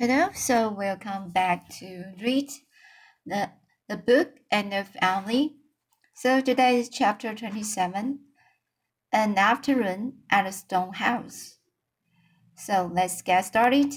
Hello, 0.00 0.30
so 0.32 0.70
welcome 0.70 1.28
back 1.28 1.68
to 1.78 2.14
read 2.22 2.48
the, 3.26 3.50
the 3.86 3.98
book 3.98 4.30
and 4.50 4.72
the 4.72 4.82
family. 4.98 5.56
So 6.14 6.40
today 6.40 6.80
is 6.80 6.88
chapter 6.88 7.34
27 7.34 8.18
An 9.12 9.36
Afternoon 9.36 10.14
at 10.30 10.46
a 10.46 10.52
Stone 10.52 10.94
House. 10.94 11.58
So 12.56 12.90
let's 12.90 13.20
get 13.20 13.44
started. 13.44 13.92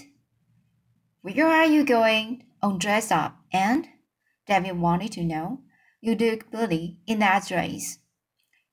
Where 1.21 1.47
are 1.47 1.67
you 1.67 1.85
going? 1.85 2.47
On 2.61 2.77
dress 2.77 3.09
up, 3.09 3.37
and 3.53 3.87
David 4.45 4.77
wanted 4.77 5.13
to 5.13 5.23
know. 5.23 5.61
You 6.01 6.15
look 6.15 6.51
bully 6.51 6.97
in 7.07 7.19
that 7.19 7.47
dress. 7.47 7.99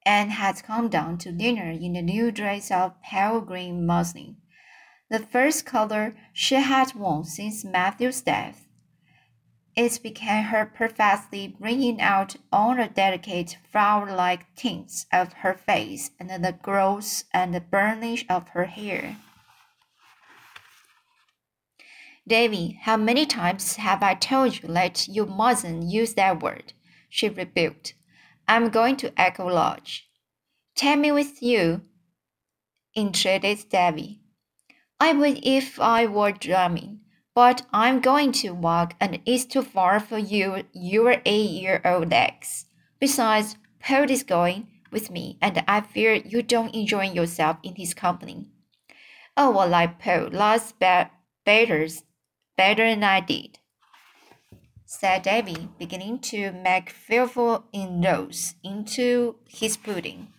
Anne 0.04 0.30
had 0.30 0.64
come 0.64 0.88
down 0.88 1.16
to 1.18 1.30
dinner 1.30 1.70
in 1.70 1.94
a 1.94 2.02
new 2.02 2.32
dress 2.32 2.72
of 2.72 3.00
pale 3.02 3.40
green 3.40 3.86
muslin 3.86 4.38
the 5.10 5.18
first 5.18 5.66
color 5.66 6.14
she 6.32 6.54
had 6.54 6.94
worn 6.94 7.24
since 7.24 7.64
Matthew's 7.64 8.22
death. 8.22 8.66
It 9.76 10.02
became 10.02 10.44
her 10.44 10.66
perfectly, 10.66 11.48
bringing 11.48 12.00
out 12.00 12.36
all 12.52 12.76
the 12.76 12.88
delicate 12.88 13.56
flower-like 13.70 14.54
tints 14.54 15.06
of 15.12 15.32
her 15.34 15.54
face 15.54 16.10
and 16.18 16.28
the 16.44 16.52
growth 16.52 17.24
and 17.32 17.54
the 17.54 17.60
burnish 17.60 18.24
of 18.28 18.48
her 18.48 18.64
hair. 18.64 19.16
Davy, 22.26 22.78
how 22.82 22.96
many 22.96 23.26
times 23.26 23.76
have 23.76 24.02
I 24.02 24.14
told 24.14 24.62
you 24.62 24.68
that 24.68 25.08
you 25.08 25.26
mustn't 25.26 25.84
use 25.84 26.14
that 26.14 26.42
word? 26.42 26.72
She 27.08 27.28
rebuked. 27.28 27.94
I'm 28.46 28.68
going 28.68 28.96
to 28.96 29.18
Echo 29.20 29.48
Lodge. 29.48 30.08
Take 30.76 30.98
me 30.98 31.10
with 31.10 31.42
you, 31.42 31.82
entreated 32.96 33.68
Davy. 33.68 34.20
I 35.00 35.14
would 35.14 35.40
if 35.42 35.80
I 35.80 36.04
were 36.06 36.30
drumming, 36.30 37.00
but 37.34 37.62
I'm 37.72 38.00
going 38.00 38.32
to 38.32 38.50
walk, 38.50 38.94
and 39.00 39.18
it's 39.24 39.46
too 39.46 39.62
far 39.62 39.98
for 39.98 40.18
you, 40.18 40.64
your 40.74 41.22
eight-year-old 41.24 42.10
legs. 42.10 42.66
Besides, 43.00 43.56
Paul 43.82 44.10
is 44.10 44.22
going 44.22 44.68
with 44.92 45.10
me, 45.10 45.38
and 45.40 45.64
I 45.66 45.80
fear 45.80 46.12
you 46.14 46.42
don't 46.42 46.74
enjoy 46.74 47.10
yourself 47.10 47.56
in 47.62 47.76
his 47.76 47.94
company. 47.94 48.48
Oh, 49.38 49.50
well, 49.52 49.68
like 49.68 49.98
Paul, 49.98 50.28
lots 50.32 50.72
be- 50.72 51.08
better, 51.46 51.86
better 52.58 52.84
than 52.84 53.02
I 53.02 53.20
did, 53.20 53.58
said 54.84 55.22
Davy, 55.22 55.68
beginning 55.78 56.18
to 56.18 56.52
make 56.52 56.90
fearful 56.90 57.64
inroads 57.72 58.56
into 58.62 59.36
his 59.48 59.78
pudding. 59.78 60.34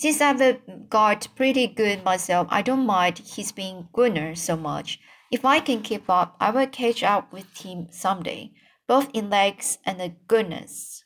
Since 0.00 0.22
I've 0.22 0.88
got 0.88 1.28
pretty 1.36 1.66
good 1.66 2.02
myself, 2.04 2.46
I 2.50 2.62
don't 2.62 2.86
mind 2.86 3.18
his 3.18 3.52
being 3.52 3.88
gooner 3.92 4.34
so 4.34 4.56
much. 4.56 4.98
If 5.30 5.44
I 5.44 5.60
can 5.60 5.82
keep 5.82 6.08
up, 6.08 6.36
I 6.40 6.48
will 6.52 6.68
catch 6.68 7.02
up 7.02 7.30
with 7.34 7.54
him 7.58 7.88
someday, 7.90 8.52
both 8.88 9.10
in 9.12 9.28
legs 9.28 9.76
and 9.84 10.00
goodness. 10.26 11.04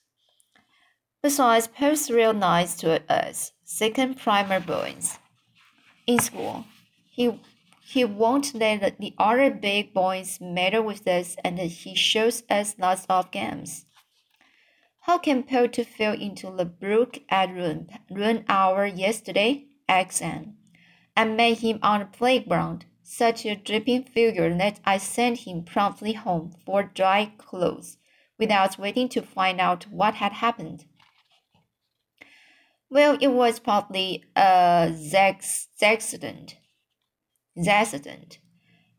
Besides, 1.25 1.67
Paul's 1.67 2.09
real 2.09 2.33
nice 2.33 2.77
to 2.77 3.03
us, 3.13 3.51
second 3.65 4.17
primer 4.17 4.61
boys. 4.61 5.19
In 6.07 6.21
school, 6.21 6.65
he 7.11 7.41
he 7.83 8.05
won't 8.05 8.55
let 8.55 9.01
the 9.01 9.13
other 9.19 9.51
big 9.51 9.93
boys 9.93 10.39
meddle 10.41 10.85
with 10.85 11.05
us, 11.09 11.35
and 11.43 11.59
he 11.59 11.97
shows 11.97 12.45
us 12.49 12.77
lots 12.79 13.07
of 13.11 13.33
games. 13.33 13.87
How 15.05 15.19
can 15.19 15.43
Potter 15.43 15.85
fell 15.85 16.15
into 16.15 16.51
the 16.51 16.65
brook 16.65 17.19
at 17.29 17.55
run, 17.55 17.91
run 18.11 18.43
hour 18.49 18.87
yesterday? 18.87 19.67
Anne. 19.87 20.57
I 21.15 21.27
met 21.27 21.59
him 21.59 21.79
on 21.83 22.01
the 22.01 22.07
playground, 22.07 22.87
such 23.03 23.45
a 23.45 23.55
dripping 23.55 24.05
figure 24.05 24.57
that 24.57 24.81
I 24.83 24.97
sent 24.97 25.41
him 25.41 25.63
promptly 25.63 26.15
home 26.15 26.55
for 26.65 26.85
dry 26.85 27.35
clothes, 27.37 27.99
without 28.39 28.79
waiting 28.79 29.11
to 29.11 29.21
find 29.21 29.61
out 29.61 29.85
what 29.91 30.15
had 30.15 30.33
happened. 30.33 30.87
Well, 32.89 33.19
it 33.21 33.29
was 33.29 33.61
partly 33.61 34.25
a 34.35 34.89
zex- 34.91 35.67
accident. 35.83 36.57
Accident, 37.69 38.39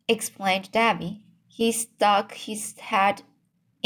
explained 0.08 0.72
Davy. 0.72 1.24
He 1.48 1.72
stuck 1.72 2.36
his 2.36 2.78
head 2.78 3.24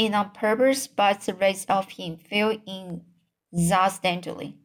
in 0.00 0.14
on 0.14 0.30
purpose, 0.30 0.86
but 0.86 1.20
the 1.20 1.34
rest 1.34 1.70
of 1.70 1.90
him 1.90 2.16
fell 2.16 2.56
in 2.66 3.02
accidentally. 3.52 4.56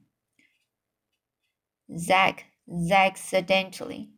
Zack, 1.97 2.45
accidentally. 2.89 4.11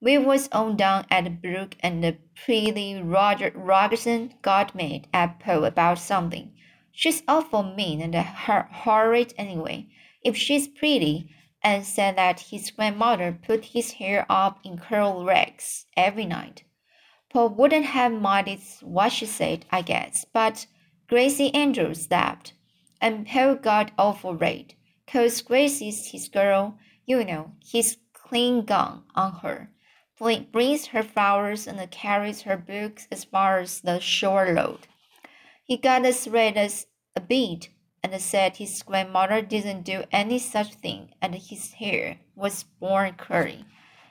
We 0.00 0.18
was 0.18 0.48
on 0.50 0.76
down 0.76 1.06
at 1.10 1.24
the 1.24 1.30
brook 1.30 1.76
and 1.78 2.02
the 2.02 2.16
pretty 2.44 3.00
Roger 3.00 3.52
Rogerson 3.54 4.34
got 4.42 4.74
mad 4.74 5.06
at 5.14 5.38
Paul 5.38 5.64
about 5.64 5.98
something. 5.98 6.50
She's 6.90 7.22
awful 7.28 7.62
mean 7.62 8.00
and 8.02 8.14
horrid 8.16 9.32
anyway. 9.38 9.86
If 10.22 10.36
she's 10.36 10.66
pretty, 10.66 11.30
and 11.62 11.86
said 11.86 12.16
that 12.16 12.40
his 12.50 12.70
grandmother 12.72 13.38
put 13.46 13.66
his 13.66 13.92
hair 13.92 14.26
up 14.28 14.58
in 14.64 14.76
curl 14.76 15.24
rags 15.24 15.86
every 15.96 16.26
night. 16.26 16.64
Paul 17.34 17.48
wouldn't 17.48 17.86
have 17.86 18.12
minded 18.12 18.60
what 18.80 19.10
she 19.10 19.26
said, 19.26 19.64
I 19.68 19.82
guess, 19.82 20.24
but 20.24 20.68
Gracie 21.08 21.52
Andrews 21.52 22.08
laughed, 22.08 22.52
and 23.00 23.26
Paul 23.26 23.56
got 23.56 23.90
awful 23.98 24.36
red, 24.36 24.74
'cause 25.08 25.42
Gracie's 25.42 26.12
his 26.12 26.28
girl, 26.28 26.78
you 27.06 27.24
know, 27.24 27.50
he's 27.58 27.96
clean 28.12 28.64
gone 28.64 29.02
on 29.16 29.40
her. 29.40 29.72
Brings 30.52 30.86
her 30.86 31.02
flowers 31.02 31.66
and 31.66 31.90
carries 31.90 32.42
her 32.42 32.56
books 32.56 33.08
as 33.10 33.24
far 33.24 33.58
as 33.58 33.80
the 33.80 33.98
shore 33.98 34.54
road. 34.54 34.86
He 35.64 35.76
got 35.76 36.04
as 36.04 36.28
red 36.28 36.56
as 36.56 36.86
a 37.16 37.20
beet 37.20 37.68
and 38.00 38.14
said 38.22 38.58
his 38.58 38.80
grandmother 38.84 39.42
didn't 39.42 39.82
do 39.82 40.04
any 40.12 40.38
such 40.38 40.74
thing 40.74 41.12
and 41.20 41.34
his 41.34 41.72
hair 41.72 42.20
was 42.36 42.62
born 42.62 43.14
curly. 43.14 43.64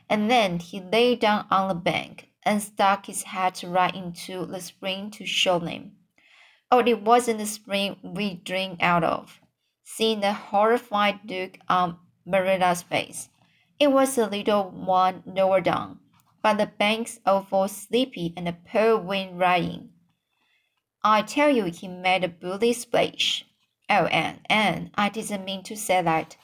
And 0.09 0.29
then 0.29 0.59
he 0.59 0.81
lay 0.81 1.15
down 1.15 1.47
on 1.49 1.69
the 1.69 1.73
bank 1.73 2.27
and 2.45 2.61
stuck 2.61 3.05
his 3.05 3.23
head 3.23 3.63
right 3.63 3.95
into 3.95 4.45
the 4.45 4.59
spring 4.59 5.09
to 5.11 5.25
show 5.25 5.59
them. 5.59 5.93
Oh, 6.71 6.79
it 6.79 7.01
wasn't 7.01 7.39
the 7.39 7.45
spring 7.45 7.97
we 8.03 8.33
drink 8.33 8.81
out 8.81 9.03
of. 9.03 9.39
Seeing 9.83 10.21
the 10.21 10.33
horrified 10.33 11.19
look 11.25 11.57
on 11.69 11.97
Marilla's 12.25 12.81
face, 12.81 13.29
it 13.79 13.91
was 13.91 14.17
a 14.17 14.27
little 14.27 14.69
one 14.69 15.23
lower 15.25 15.61
down, 15.61 15.99
but 16.41 16.57
the 16.57 16.65
bank's 16.65 17.19
awful 17.25 17.67
sleepy 17.67 18.33
and 18.35 18.47
the 18.47 18.53
poor 18.53 18.97
wind 18.97 19.39
riding. 19.39 19.89
I 21.03 21.21
tell 21.21 21.49
you, 21.49 21.65
he 21.65 21.87
made 21.87 22.23
a 22.23 22.29
bully 22.29 22.73
splash. 22.73 23.45
Oh, 23.89 24.05
Anne, 24.05 24.39
Anne, 24.49 24.89
I 24.95 25.09
didn't 25.09 25.43
mean 25.43 25.63
to 25.63 25.75
say 25.75 26.01
that. 26.01 26.37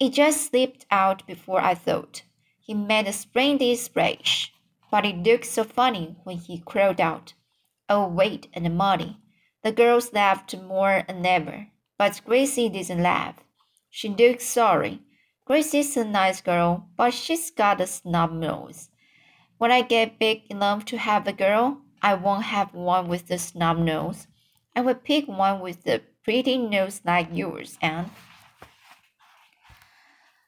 It 0.00 0.10
just 0.10 0.50
slipped 0.50 0.84
out 0.90 1.26
before 1.26 1.60
I 1.60 1.74
thought. 1.74 2.22
He 2.60 2.74
made 2.74 3.06
a 3.06 3.12
splendid 3.12 3.78
splash 3.78 4.52
but 4.92 5.06
it 5.06 5.22
looked 5.22 5.46
so 5.46 5.64
funny 5.64 6.14
when 6.24 6.36
he 6.36 6.58
crawled 6.58 7.00
out. 7.00 7.32
Oh, 7.88 8.06
Wade 8.06 8.48
and 8.52 8.76
Molly. 8.76 9.16
The 9.64 9.72
girls 9.72 10.12
laughed 10.12 10.54
more 10.54 11.02
than 11.08 11.24
ever, 11.24 11.68
but 11.96 12.20
Gracie 12.26 12.68
didn't 12.68 13.02
laugh. 13.02 13.36
She 13.88 14.10
looked 14.10 14.42
sorry. 14.42 15.00
Gracie's 15.46 15.96
a 15.96 16.04
nice 16.04 16.42
girl, 16.42 16.88
but 16.94 17.14
she's 17.14 17.50
got 17.50 17.80
a 17.80 17.86
snub 17.86 18.32
nose. 18.32 18.90
When 19.56 19.72
I 19.72 19.80
get 19.80 20.18
big 20.18 20.42
enough 20.50 20.84
to 20.86 20.98
have 20.98 21.26
a 21.26 21.32
girl, 21.32 21.80
I 22.02 22.12
won't 22.12 22.44
have 22.44 22.74
one 22.74 23.08
with 23.08 23.30
a 23.30 23.38
snub 23.38 23.78
nose. 23.78 24.26
I 24.76 24.82
will 24.82 24.94
pick 24.94 25.26
one 25.26 25.60
with 25.60 25.86
a 25.86 26.02
pretty 26.22 26.58
nose 26.58 27.00
like 27.06 27.28
yours, 27.32 27.78
Anne. 27.80 28.10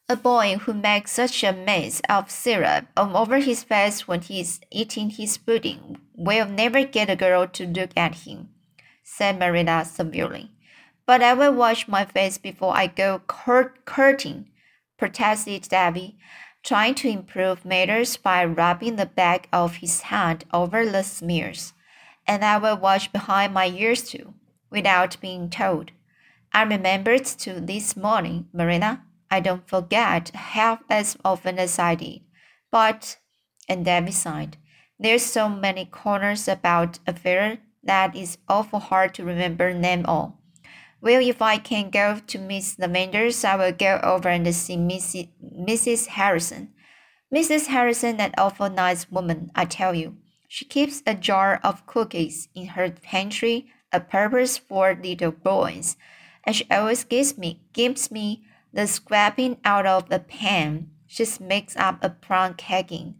A 0.07 0.17
boy 0.17 0.59
who 0.59 0.75
makes 0.75 1.13
such 1.13 1.43
a 1.43 1.53
mess 1.55 2.03
of 2.11 2.31
syrup 2.31 2.89
all 2.95 3.17
over 3.17 3.39
his 3.39 3.65
face 3.65 4.07
when 4.07 4.21
he's 4.21 4.61
eating 4.71 5.09
his 5.09 5.39
pudding 5.39 5.97
will 6.15 6.45
never 6.45 6.85
get 6.85 7.09
a 7.09 7.17
girl 7.17 7.47
to 7.49 7.67
look 7.67 7.91
at 7.97 8.17
him, 8.27 8.51
said 9.03 9.39
Marilla 9.39 9.83
severely. 9.87 10.51
But 11.07 11.23
I 11.23 11.33
will 11.33 11.55
wash 11.55 11.89
my 11.89 12.05
face 12.05 12.37
before 12.37 12.77
I 12.77 12.87
go 12.87 13.23
curt 13.27 13.87
courting, 13.87 14.51
protested 14.99 15.63
Davy, 15.71 16.19
trying 16.63 16.97
to 16.97 17.09
improve 17.09 17.65
matters 17.65 18.19
by 18.19 18.45
rubbing 18.45 18.97
the 18.97 19.07
back 19.07 19.49
of 19.55 19.77
his 19.77 20.03
hand 20.03 20.45
over 20.53 20.85
the 20.85 21.03
smears. 21.03 21.73
And 22.27 22.45
I 22.45 22.59
will 22.59 22.77
wash 22.77 23.11
behind 23.11 23.55
my 23.55 23.69
ears 23.69 24.11
too, 24.11 24.35
without 24.69 25.19
being 25.23 25.49
told. 25.49 25.93
I 26.53 26.63
remembered 26.65 27.25
to 27.25 27.59
this 27.59 27.97
morning, 27.97 28.49
Marilla. 28.53 29.03
I 29.35 29.41
don't 29.41 29.69
forget 29.69 30.29
half 30.31 30.81
as 30.89 31.17
often 31.25 31.59
as 31.59 31.77
I 31.79 31.97
did. 31.97 32.21
But, 32.71 33.19
and 33.69 33.85
Davy 33.85 34.13
sighed, 34.13 34.59
there's 34.97 35.25
so 35.25 35.49
many 35.49 35.87
corners 35.87 36.47
about 36.47 37.01
a 37.05 37.13
fair 37.13 37.59
that 37.83 38.15
it's 38.15 38.39
awful 38.49 38.79
hard 38.79 39.13
to 39.15 39.25
remember 39.25 39.75
them 39.75 40.05
all. 40.07 40.39
Well, 41.01 41.21
if 41.21 41.43
I 41.43 41.59
can 41.59 41.91
go 41.91 42.21
to 42.29 42.39
Miss 42.39 42.79
Lavender's, 42.79 43.45
I 43.45 43.57
will 43.57 43.73
go 43.73 43.99
over 44.05 44.29
and 44.29 44.55
see 44.55 44.77
Mrs. 44.77 45.29
Mrs. 45.43 46.07
Harrison. 46.07 46.73
Mrs. 47.35 47.67
Harrison, 47.67 48.21
an 48.21 48.35
awful 48.39 48.71
nice 48.71 49.11
woman, 49.11 49.51
I 49.57 49.65
tell 49.65 49.95
you. 49.95 50.17
She 50.47 50.65
keeps 50.65 51.03
a 51.05 51.15
jar 51.15 51.61
of 51.65 51.87
cookies 51.87 52.49
in 52.55 52.67
her 52.69 52.89
pantry, 52.91 53.67
a 53.93 53.99
purpose 53.99 54.59
for 54.59 54.95
little 54.95 55.33
boys, 55.33 55.97
and 56.45 56.55
she 56.55 56.67
always 56.71 57.03
gives 57.03 57.37
me 57.37 57.61
gives 57.73 58.13
me 58.13 58.45
the 58.75 58.87
scraping 58.87 59.57
out 59.65 59.87
of 59.87 60.09
the 60.09 60.19
pan. 60.19 60.91
She 61.07 61.25
makes 61.41 61.77
up 61.77 62.03
a 62.03 62.11
plum 62.11 62.55
caking. 62.55 63.15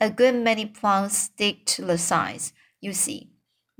A 0.00 0.10
good 0.10 0.34
many 0.34 0.66
plums 0.66 1.16
stick 1.16 1.66
to 1.66 1.84
the 1.84 1.98
sides, 1.98 2.52
you 2.80 2.92
see. 2.92 3.30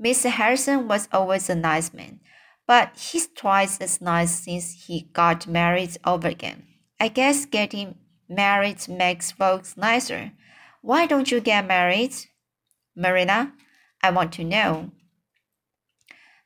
Mr. 0.03 0.29
Harrison 0.29 0.87
was 0.87 1.09
always 1.11 1.49
a 1.49 1.55
nice 1.55 1.93
man, 1.93 2.19
but 2.67 2.95
he's 2.97 3.27
twice 3.27 3.79
as 3.79 4.01
nice 4.01 4.43
since 4.43 4.85
he 4.85 5.09
got 5.13 5.47
married 5.47 5.97
over 6.05 6.27
again. 6.27 6.63
I 6.99 7.07
guess 7.07 7.45
getting 7.45 7.95
married 8.29 8.87
makes 8.87 9.31
folks 9.31 9.75
nicer. 9.75 10.31
Why 10.81 11.07
don't 11.07 11.31
you 11.31 11.39
get 11.39 11.67
married? 11.67 12.13
Marilla, 12.95 13.51
I 14.01 14.11
want 14.11 14.31
to 14.33 14.43
know. 14.43 14.91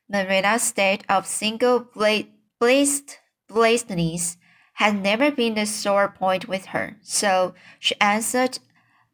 Marilla's 0.10 0.64
state 0.64 1.04
of 1.10 1.28
single 1.28 1.80
blessed 2.60 3.20
blessedness 3.48 4.38
had 4.80 5.04
never 5.04 5.30
been 5.30 5.56
the 5.56 5.66
sore 5.66 6.08
point 6.08 6.48
with 6.48 6.68
her, 6.68 6.96
so 7.02 7.54
she 7.80 7.94
answered 8.00 8.60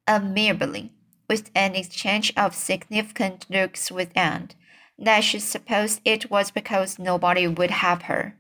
amiably, 0.08 0.92
with 1.28 1.50
an 1.56 1.74
exchange 1.74 2.32
of 2.38 2.54
significant 2.54 3.48
looks 3.50 3.92
with 3.92 4.12
Anne, 4.16 4.52
that 5.00 5.24
she 5.24 5.40
supposed 5.40 6.00
it 6.06 6.30
was 6.30 6.52
because 6.52 7.00
nobody 7.00 7.48
would 7.48 7.72
have 7.72 8.04
her. 8.04 8.36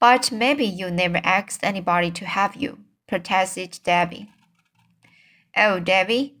But 0.00 0.32
maybe 0.32 0.64
you 0.64 0.90
never 0.90 1.20
asked 1.22 1.62
anybody 1.62 2.10
to 2.12 2.24
have 2.24 2.56
you, 2.56 2.78
protested 3.06 3.78
Debbie. 3.84 4.30
Oh, 5.54 5.80
Debbie. 5.80 6.34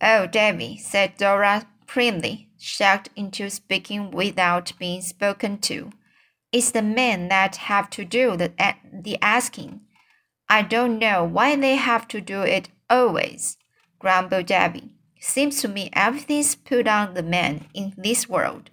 Oh, 0.00 0.28
Debbie, 0.28 0.76
said 0.76 1.16
Dora 1.16 1.66
primly, 1.88 2.48
shocked 2.60 3.08
into 3.16 3.50
speaking 3.50 4.12
without 4.12 4.72
being 4.78 5.02
spoken 5.02 5.58
to. 5.62 5.90
It's 6.54 6.70
the 6.70 6.82
men 6.82 7.30
that 7.30 7.56
have 7.56 7.90
to 7.90 8.04
do 8.04 8.36
the, 8.36 8.52
the 8.92 9.18
asking. 9.20 9.80
I 10.48 10.62
don't 10.62 11.00
know 11.00 11.24
why 11.24 11.56
they 11.56 11.74
have 11.74 12.06
to 12.08 12.20
do 12.20 12.42
it 12.42 12.68
always, 12.88 13.58
grumbled 13.98 14.46
Debbie. 14.46 14.92
Seems 15.18 15.60
to 15.62 15.68
me 15.68 15.90
everything's 15.94 16.54
put 16.54 16.86
on 16.86 17.14
the 17.14 17.24
men 17.24 17.66
in 17.74 17.92
this 17.96 18.28
world. 18.28 18.70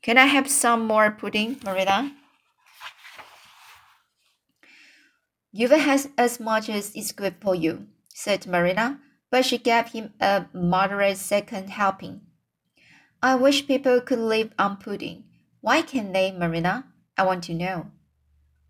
Can 0.00 0.16
I 0.16 0.24
have 0.24 0.48
some 0.48 0.86
more 0.86 1.10
pudding, 1.10 1.60
Marilla? 1.62 2.10
You've 5.52 5.72
had 5.72 6.06
as 6.16 6.40
much 6.40 6.70
as 6.70 6.90
is 6.96 7.12
good 7.12 7.34
for 7.38 7.54
you, 7.54 7.86
said 8.14 8.46
Marilla, 8.46 8.98
but 9.30 9.44
she 9.44 9.58
gave 9.58 9.88
him 9.88 10.14
a 10.20 10.46
moderate 10.54 11.18
second 11.18 11.68
helping. 11.68 12.22
I 13.22 13.34
wish 13.34 13.66
people 13.66 14.00
could 14.00 14.20
live 14.20 14.54
on 14.58 14.78
pudding. 14.78 15.24
Why 15.60 15.82
can't 15.82 16.12
they, 16.12 16.32
Marilla? 16.32 16.84
I 17.16 17.24
want 17.24 17.44
to 17.44 17.54
know. 17.54 17.90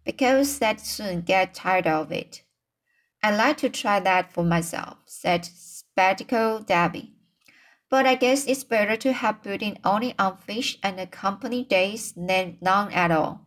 Because 0.04 0.58
they'd 0.58 0.80
soon 0.80 1.20
get 1.20 1.54
tired 1.54 1.86
of 1.86 2.10
it. 2.10 2.42
I'd 3.22 3.36
like 3.36 3.58
to 3.58 3.68
try 3.68 4.00
that 4.00 4.32
for 4.32 4.44
myself, 4.44 4.98
said 5.06 5.44
Spectacle 5.44 6.60
Debbie. 6.60 7.14
But 7.90 8.06
I 8.06 8.14
guess 8.14 8.46
it's 8.46 8.64
better 8.64 8.96
to 8.96 9.12
have 9.12 9.42
pudding 9.42 9.78
only 9.84 10.14
on 10.18 10.36
fish 10.36 10.78
and 10.82 11.10
company 11.10 11.64
days 11.64 12.12
than 12.16 12.58
none 12.60 12.92
at 12.92 13.10
all. 13.10 13.46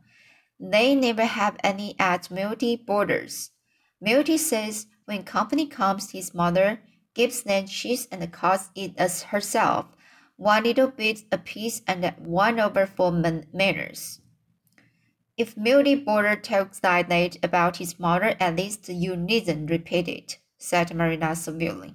They 0.59 0.93
never 0.93 1.25
have 1.25 1.57
any 1.63 1.95
at 1.99 2.29
Milty 2.29 2.75
Boulter's. 2.75 3.51
Milty 3.99 4.37
says 4.37 4.87
when 5.05 5.23
company 5.23 5.67
comes, 5.67 6.11
his 6.11 6.33
mother 6.33 6.81
gives 7.13 7.43
them 7.43 7.67
cheese 7.67 8.07
and 8.11 8.31
cuts 8.31 8.69
it 8.75 8.93
as 8.97 9.23
herself, 9.23 9.87
one 10.41 10.63
little 10.63 10.87
bit 10.87 11.23
apiece 11.31 11.83
and 11.87 12.03
one 12.17 12.59
over 12.59 12.87
for 12.87 13.11
manners. 13.11 14.19
If 15.37 15.55
Milty 15.55 15.95
Boulter 15.95 16.41
talks 16.41 16.79
that 16.79 17.37
about 17.43 17.77
his 17.77 17.99
mother, 17.99 18.35
at 18.39 18.55
least 18.55 18.89
you 18.89 19.15
needn't 19.15 19.69
repeat 19.69 20.07
it, 20.07 20.39
said 20.57 20.95
Marilla 20.95 21.35
severely. 21.35 21.93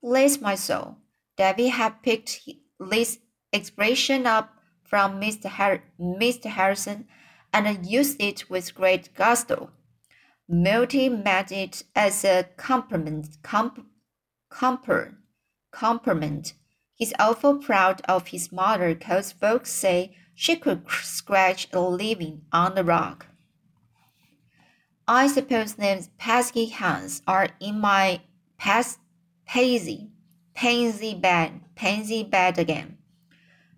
Bless 0.00 0.40
my 0.40 0.54
soul, 0.54 0.98
Debbie 1.36 1.68
had 1.68 2.02
picked 2.04 2.48
this 2.78 3.18
expression 3.52 4.26
up 4.26 4.50
from 4.84 5.20
Mr. 5.20 5.46
Har 5.46 5.82
Mr. 6.00 6.46
Harrison 6.46 7.08
and 7.52 7.84
used 7.84 8.22
it 8.22 8.48
with 8.48 8.76
great 8.76 9.12
gusto. 9.14 9.70
Milty 10.48 11.08
meant 11.08 11.50
it 11.50 11.82
as 11.96 12.24
a 12.24 12.44
compliment, 12.56 13.38
comp, 13.42 13.84
comper, 14.52 15.16
compliment. 15.72 16.54
He's 16.96 17.12
awful 17.18 17.58
proud 17.58 18.00
of 18.08 18.28
his 18.28 18.50
mother 18.50 18.94
cause 18.94 19.30
folks 19.30 19.70
say 19.70 20.16
she 20.34 20.56
could 20.56 20.82
scratch 20.90 21.68
a 21.70 21.80
living 21.80 22.46
on 22.52 22.74
the 22.74 22.84
rock. 22.84 23.26
I 25.06 25.26
suppose 25.26 25.74
them 25.74 26.00
pesky 26.16 26.64
hands 26.66 27.20
are 27.26 27.50
in 27.60 27.80
my 27.80 28.22
pas 28.56 28.96
pansy, 29.46 30.08
pansy 30.54 31.14
bed, 31.14 31.60
pansy 31.74 32.24
bed 32.24 32.58
again. 32.58 32.96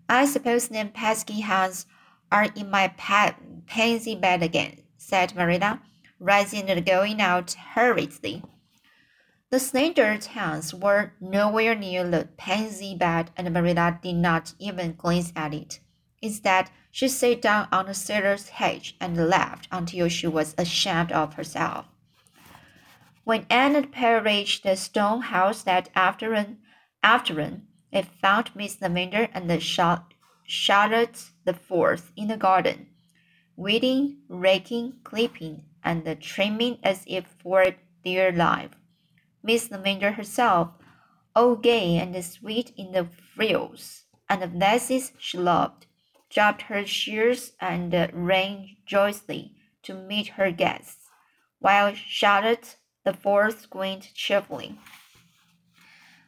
I 0.07 0.23
suppose 0.25 0.69
them 0.69 0.89
pesky 0.89 1.41
hands 1.41 1.87
are 2.31 2.47
in 2.55 2.71
my 2.71 2.87
pa 2.87 3.35
pansy 3.67 4.15
bed 4.15 4.41
again, 4.41 4.83
said 4.95 5.35
Marilla, 5.35 5.81
rising 6.21 6.69
and 6.69 6.85
going 6.85 7.19
out 7.19 7.51
hurriedly. 7.75 8.43
The 9.51 9.59
slender 9.59 10.13
hands 10.13 10.75
were 10.75 11.13
nowhere 11.19 11.73
near 11.73 12.07
the 12.07 12.29
pansy 12.37 12.95
bed, 12.95 13.31
and 13.35 13.51
Marilla 13.51 13.99
did 14.01 14.13
not 14.13 14.53
even 14.59 14.95
glance 14.95 15.33
at 15.35 15.55
it. 15.55 15.79
Instead, 16.21 16.69
she 16.91 17.07
sat 17.07 17.41
down 17.41 17.67
on 17.71 17.87
the 17.87 17.95
cellar's 17.95 18.49
hedge 18.49 18.95
and 18.99 19.29
laughed 19.29 19.67
until 19.71 20.07
she 20.07 20.27
was 20.27 20.53
ashamed 20.57 21.11
of 21.11 21.33
herself. 21.33 21.87
When 23.23 23.47
Anne 23.49 23.75
and 23.75 23.91
Paul 23.91 24.21
reached 24.21 24.63
the 24.63 24.75
stone 24.75 25.21
house 25.21 25.63
that 25.63 25.89
afternoon, 25.95 26.59
afternoon 27.01 27.67
they 27.91 28.03
found 28.03 28.55
Miss 28.55 28.79
Lavendar 28.81 29.29
and 29.33 29.49
the 29.49 29.59
Charlotte 29.59 31.31
the 31.45 31.53
Fourth 31.53 32.11
in 32.15 32.27
the 32.27 32.37
garden 32.37 32.87
weeding, 33.55 34.17
raking, 34.29 34.93
clipping, 35.03 35.63
and 35.83 36.21
trimming 36.21 36.77
as 36.83 37.03
if 37.07 37.25
for 37.41 37.65
dear 38.03 38.31
life. 38.31 38.71
Miss 39.41 39.69
Lavendar 39.69 40.15
herself, 40.15 40.69
all 41.35 41.55
gay 41.55 41.97
and 41.97 42.23
sweet 42.23 42.73
in 42.75 42.91
the 42.91 43.05
frills 43.05 44.03
and 44.27 44.41
the 44.41 44.47
laces 44.47 45.13
she 45.17 45.37
loved, 45.37 45.85
dropped 46.29 46.63
her 46.63 46.85
shears 46.85 47.53
and 47.59 47.93
ran 48.13 48.75
joyously 48.85 49.55
to 49.83 49.93
meet 49.93 50.29
her 50.29 50.51
guests, 50.51 51.09
while 51.59 51.93
Charlotte 51.95 52.75
the 53.05 53.13
Fourth 53.13 53.69
grinned 53.69 54.13
cheerfully. 54.13 54.77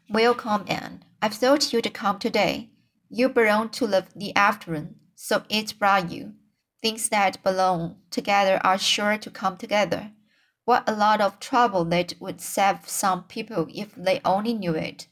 Welcome, 0.10 0.66
Anne. 0.68 1.04
I've 1.22 1.36
thought 1.36 1.72
you'd 1.72 1.94
come 1.94 2.18
today. 2.18 2.70
You 3.10 3.30
belong 3.30 3.70
to 3.70 3.88
the, 3.88 4.08
the 4.16 4.36
afternoon, 4.36 4.96
so 5.16 5.44
it 5.50 5.78
brought 5.78 6.12
you. 6.12 6.34
Things 6.82 7.10
that 7.10 7.44
belong 7.44 7.98
together 8.10 8.60
are 8.64 8.78
sure 8.78 9.18
to 9.18 9.30
come 9.30 9.58
together. 9.58 10.12
What 10.72 10.88
a 10.88 10.96
lot 10.96 11.20
of 11.20 11.42
trouble 11.42 11.84
that 11.84 12.14
would 12.22 12.40
save 12.40 12.88
some 12.88 13.26
people 13.26 13.68
if 13.74 13.94
they 13.94 14.22
only 14.24 14.54
knew 14.54 14.74
it. 14.74 15.08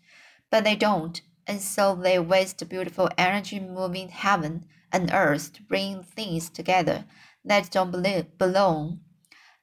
But 0.49 0.63
they 0.63 0.77
don't, 0.77 1.21
and 1.45 1.59
so 1.59 1.95
they 1.95 2.17
waste 2.17 2.69
beautiful 2.69 3.09
energy 3.17 3.59
moving 3.59 4.07
heaven 4.07 4.67
and 4.89 5.11
earth 5.11 5.51
to 5.55 5.63
bring 5.63 6.01
things 6.01 6.49
together 6.49 7.03
that 7.43 7.71
don't 7.71 7.91
belong. 8.37 9.01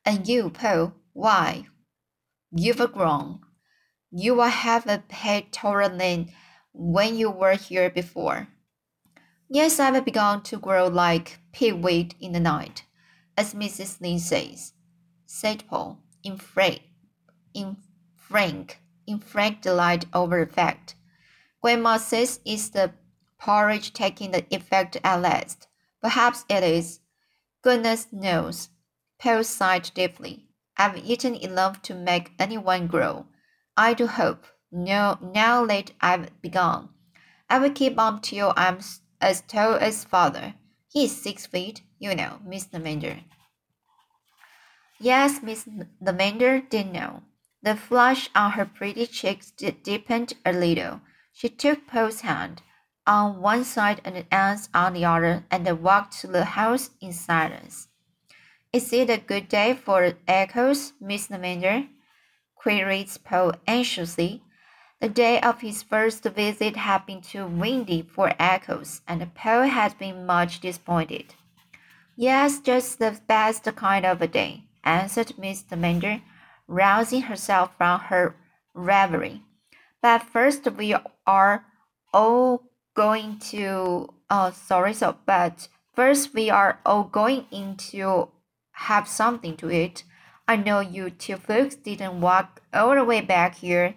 And 0.04 0.28
you, 0.28 0.50
Paul, 0.50 0.92
why? 1.14 1.68
You've 2.50 2.92
grown. 2.92 3.40
You 4.10 4.34
will 4.34 4.50
have 4.50 4.86
a 4.86 5.02
head 5.08 5.50
taller 5.50 5.88
than 5.88 6.30
when 6.74 7.16
you 7.16 7.30
were 7.30 7.54
here 7.54 7.88
before. 7.88 8.48
Yes, 9.48 9.80
I've 9.80 10.04
begun 10.04 10.42
to 10.42 10.58
grow 10.58 10.88
like 10.88 11.38
pigweed 11.54 12.16
in 12.20 12.32
the 12.32 12.40
night, 12.40 12.84
as 13.38 13.54
Mrs. 13.54 13.98
Lynde 14.02 14.20
says, 14.20 14.74
said 15.26 15.64
Paul, 15.68 15.98
in, 16.22 16.38
fra- 16.38 16.78
in 17.52 17.76
frank, 18.14 18.80
in 19.06 19.18
frank 19.18 19.60
delight 19.60 20.06
over 20.14 20.46
fact. 20.46 20.94
Grandma 21.60 21.96
says 21.96 22.40
it's 22.44 22.68
the 22.68 22.92
porridge 23.38 23.92
taking 23.92 24.30
the 24.30 24.46
effect 24.54 24.96
at 25.02 25.20
last. 25.20 25.68
Perhaps 26.00 26.44
it 26.48 26.62
is. 26.62 27.00
Goodness 27.62 28.06
knows. 28.12 28.70
Paul 29.18 29.44
sighed 29.44 29.90
deeply. 29.94 30.46
I've 30.76 30.98
eaten 30.98 31.34
enough 31.34 31.82
to 31.82 31.94
make 31.94 32.32
anyone 32.38 32.86
grow. 32.86 33.26
I 33.76 33.94
do 33.94 34.06
hope. 34.06 34.46
No, 34.70 35.18
now 35.22 35.64
that 35.66 35.92
I've 36.00 36.40
begun, 36.42 36.90
I 37.48 37.58
will 37.58 37.70
keep 37.70 37.98
on 37.98 38.20
till 38.20 38.52
I'm 38.56 38.78
as 39.20 39.40
tall 39.42 39.74
as 39.74 40.04
father. 40.04 40.54
He's 40.88 41.20
six 41.20 41.46
feet, 41.46 41.82
you 41.98 42.14
know, 42.14 42.40
Mr. 42.46 42.72
Lavendar. 42.72 43.20
Yes, 44.98 45.42
Miss 45.42 45.68
Lavendar 46.00 46.60
did 46.68 46.92
know. 46.92 47.22
The 47.62 47.76
flush 47.76 48.30
on 48.34 48.52
her 48.52 48.64
pretty 48.64 49.06
cheeks 49.06 49.50
deepened 49.50 50.34
a 50.44 50.52
little. 50.52 51.00
She 51.32 51.48
took 51.48 51.86
Paul's 51.86 52.20
hand 52.22 52.62
on 53.06 53.40
one 53.40 53.64
side 53.64 54.00
and 54.04 54.24
Anne's 54.30 54.68
on 54.74 54.94
the 54.94 55.04
other, 55.04 55.44
and 55.50 55.82
walked 55.82 56.18
to 56.20 56.26
the 56.26 56.44
house 56.44 56.90
in 57.00 57.12
silence. 57.12 57.88
Is 58.72 58.92
it 58.92 59.08
a 59.08 59.18
good 59.18 59.48
day 59.48 59.74
for 59.74 60.14
echoes, 60.26 60.92
Miss 61.00 61.28
Lavendar? 61.28 61.88
queried 62.56 63.10
Paul 63.24 63.52
anxiously. 63.66 64.42
The 65.00 65.08
day 65.08 65.40
of 65.40 65.60
his 65.60 65.82
first 65.82 66.24
visit 66.24 66.76
had 66.76 67.06
been 67.06 67.20
too 67.20 67.46
windy 67.46 68.02
for 68.02 68.32
echoes, 68.38 69.02
and 69.06 69.34
Paul 69.34 69.64
had 69.64 69.96
been 69.98 70.26
much 70.26 70.60
disappointed. 70.60 71.34
Yes, 72.16 72.60
just 72.60 72.98
the 72.98 73.20
best 73.26 73.64
kind 73.76 74.04
of 74.04 74.20
a 74.22 74.26
day, 74.26 74.64
answered 74.86 75.36
Miss 75.36 75.64
Lavendar, 75.64 76.22
rousing 76.66 77.22
herself 77.22 77.76
from 77.76 78.00
her 78.00 78.36
reverie. 78.72 79.42
But 80.00 80.22
first 80.22 80.70
we 80.72 80.94
are 81.26 81.66
all 82.14 82.62
going 82.94 83.38
to 83.38 84.08
oh 84.30 84.50
sorry 84.50 84.94
so 84.94 85.16
but 85.26 85.68
first 85.94 86.32
we 86.32 86.48
are 86.48 86.80
all 86.86 87.04
going 87.04 87.44
in 87.50 87.76
to 87.76 88.28
have 88.72 89.08
something 89.08 89.56
to 89.56 89.70
eat. 89.70 90.04
I 90.48 90.56
know 90.56 90.80
you 90.80 91.10
two 91.10 91.36
folks 91.36 91.74
didn't 91.74 92.20
walk 92.20 92.62
all 92.72 92.94
the 92.94 93.04
way 93.04 93.20
back 93.20 93.56
here 93.56 93.96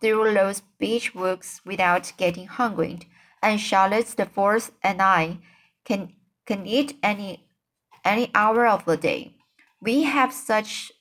through 0.00 0.34
those 0.34 0.62
beech 0.78 1.14
woods 1.14 1.60
without 1.64 2.12
getting 2.18 2.46
hungry, 2.46 3.00
and 3.42 3.60
Charlotte 3.60 4.14
the 4.16 4.26
fourth 4.26 4.72
and 4.82 5.00
I 5.00 5.38
can 5.84 6.12
can 6.46 6.66
eat 6.66 6.98
any 7.02 7.48
any 8.04 8.30
hour 8.34 8.66
of 8.66 8.84
the 8.84 8.96
day. 8.96 9.36
We 9.82 10.04
have 10.04 10.32
such 10.32 10.92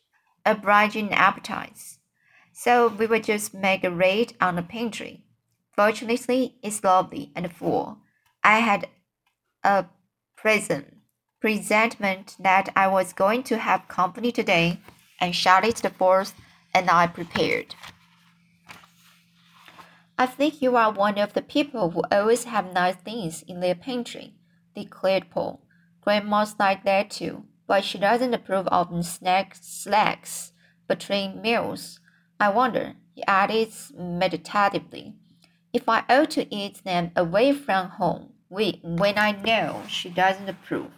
obliging 0.43 1.13
appetites. 1.13 1.99
So 2.51 2.87
we 2.87 3.05
will 3.05 3.21
just 3.21 3.53
make 3.53 3.83
a 3.83 3.91
raid 3.91 4.35
on 4.41 4.55
the 4.55 4.63
pantry. 4.63 5.23
Fortunately, 5.75 6.55
it's 6.63 6.83
lovely 6.83 7.31
and 7.35 7.51
full. 7.51 7.99
I 8.43 8.59
had 8.59 8.87
a 9.63 9.85
present 10.35 10.97
presentiment 11.39 12.35
that 12.39 12.69
I 12.75 12.87
was 12.87 13.13
going 13.13 13.43
to 13.43 13.57
have 13.57 13.87
company 13.87 14.31
today, 14.31 14.79
and 15.19 15.35
Charlotte 15.35 15.77
the 15.77 15.89
fourth 15.89 16.33
and 16.73 16.89
I 16.89 17.07
prepared. 17.07 17.75
I 20.17 20.25
think 20.27 20.61
you 20.61 20.75
are 20.75 20.91
one 20.91 21.17
of 21.17 21.33
the 21.33 21.41
people 21.41 21.91
who 21.91 22.03
always 22.11 22.43
have 22.43 22.73
nice 22.73 22.95
things 22.95 23.43
in 23.47 23.59
their 23.59 23.75
pantry, 23.75 24.35
declared 24.75 25.31
Paul. 25.31 25.61
Grandma's 26.01 26.55
like 26.59 26.83
that 26.85 27.09
too, 27.09 27.45
but 27.71 27.85
she 27.85 27.97
doesn't 27.97 28.33
approve 28.33 28.67
of 28.67 29.05
snack 29.05 29.55
slacks 29.61 30.51
between 30.89 31.41
meals. 31.41 32.01
I 32.37 32.49
wonder, 32.49 32.95
he 33.15 33.23
added 33.25 33.69
meditatively, 33.97 35.15
if 35.71 35.87
I 35.87 36.03
ought 36.09 36.31
to 36.31 36.53
eat 36.53 36.83
them 36.83 37.11
away 37.15 37.53
from 37.53 37.91
home 37.91 38.33
when 38.49 39.17
I 39.17 39.31
know 39.31 39.83
she 39.87 40.09
doesn't 40.09 40.49
approve. 40.49 40.91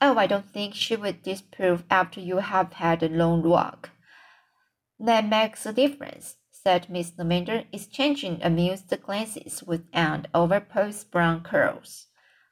Oh, 0.00 0.16
I 0.16 0.26
don't 0.26 0.50
think 0.50 0.74
she 0.74 0.96
would 0.96 1.22
disapprove 1.22 1.84
after 1.90 2.18
you 2.18 2.38
have 2.38 2.72
had 2.72 3.02
a 3.02 3.10
long 3.10 3.42
walk. 3.42 3.90
That 4.98 5.28
makes 5.28 5.66
a 5.66 5.72
difference 5.74 6.36
said 6.50 6.88
Miss 6.88 7.10
Lavendar, 7.18 7.66
exchanging 7.74 8.40
amused 8.42 8.88
glances 9.02 9.62
with 9.62 9.84
Anne 9.92 10.28
over 10.34 10.60
Paul's 10.60 11.04
brown 11.04 11.42
curls. 11.42 12.06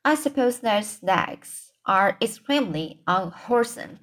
I 0.04 0.16
suppose 0.16 0.59
their 0.59 0.83
legs 1.00 1.70
are 1.87 2.17
extremely 2.21 3.03
unwholesome. 3.07 3.99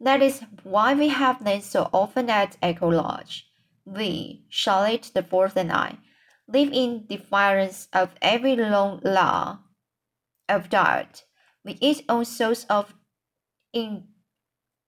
That 0.00 0.22
is 0.22 0.42
why 0.62 0.94
we 0.94 1.08
have 1.08 1.44
them 1.44 1.60
so 1.60 1.90
often 1.92 2.30
at 2.30 2.56
Echo 2.62 2.88
Lodge. 2.88 3.48
We, 3.84 4.44
Charlotte 4.48 5.10
the 5.14 5.22
Fourth 5.22 5.56
and 5.56 5.72
I, 5.72 5.98
live 6.46 6.70
in 6.72 7.06
defiance 7.06 7.88
of 7.92 8.14
every 8.22 8.56
long 8.56 9.00
law 9.02 9.60
of 10.48 10.70
diet. 10.70 11.24
We 11.64 11.78
eat 11.80 12.04
all 12.08 12.24
sorts 12.24 12.64
of 12.70 12.94
in, 13.72 14.04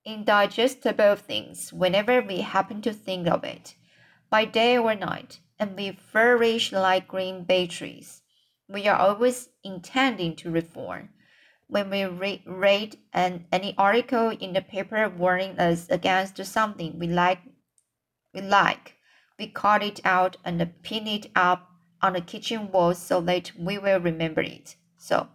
indigestible 0.05 1.17
things 1.17 1.73
whenever 1.73 2.23
we 2.23 2.41
happen 2.41 2.81
to 2.83 2.93
think 2.93 3.27
of 3.27 3.45
it 3.45 3.75
by 4.31 4.45
day 4.45 4.79
or 4.79 4.95
night, 4.95 5.41
and 5.59 5.77
we 5.77 5.93
flourish 5.93 6.73
like 6.73 7.09
green 7.09 7.45
bay 7.45 7.67
trees. 7.67 8.23
We 8.69 8.87
are 8.87 8.97
always 8.97 9.49
intending 9.65 10.37
to 10.37 10.51
reform. 10.51 11.11
When 11.71 11.89
we 11.89 12.05
re- 12.05 12.43
read 12.47 12.99
an, 13.13 13.47
any 13.53 13.75
article 13.79 14.31
in 14.31 14.53
the 14.53 14.61
paper 14.61 15.09
warning 15.09 15.59
us 15.59 15.89
against 15.89 16.45
something 16.45 16.99
we 16.99 17.07
like, 17.07 17.39
we 18.35 18.41
like, 18.41 18.97
we 19.39 19.47
cut 19.47 19.83
it 19.83 20.01
out 20.05 20.37
and 20.45 20.59
pin 20.83 21.07
it 21.07 21.29
up 21.35 21.71
on 22.03 22.15
the 22.15 22.21
kitchen 22.21 22.73
wall 22.73 22.95
so 22.95 23.21
that 23.23 23.53
we 23.57 23.79
will 23.79 24.01
remember 24.01 24.41
it. 24.41 24.75
So, 24.99 25.29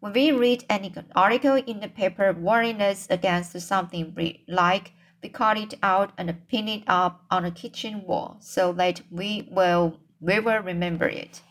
when 0.00 0.12
we 0.12 0.32
read 0.32 0.64
any 0.70 0.94
article 1.14 1.56
in 1.56 1.80
the 1.80 1.88
paper 1.88 2.32
warning 2.32 2.80
us 2.80 3.06
against 3.10 3.60
something 3.60 4.14
we 4.16 4.44
like, 4.48 4.92
we 5.22 5.28
cut 5.28 5.58
it 5.58 5.74
out 5.82 6.12
and 6.16 6.46
pin 6.48 6.68
it 6.68 6.84
up 6.86 7.24
on 7.30 7.42
the 7.42 7.50
kitchen 7.50 8.04
wall 8.06 8.36
so 8.40 8.72
that 8.72 9.02
we 9.10 9.48
will 9.50 9.98
we 10.20 10.40
will 10.40 10.62
remember 10.62 11.06
it. 11.06 11.42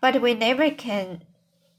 But 0.00 0.20
we 0.20 0.34
never 0.34 0.70
can 0.70 1.22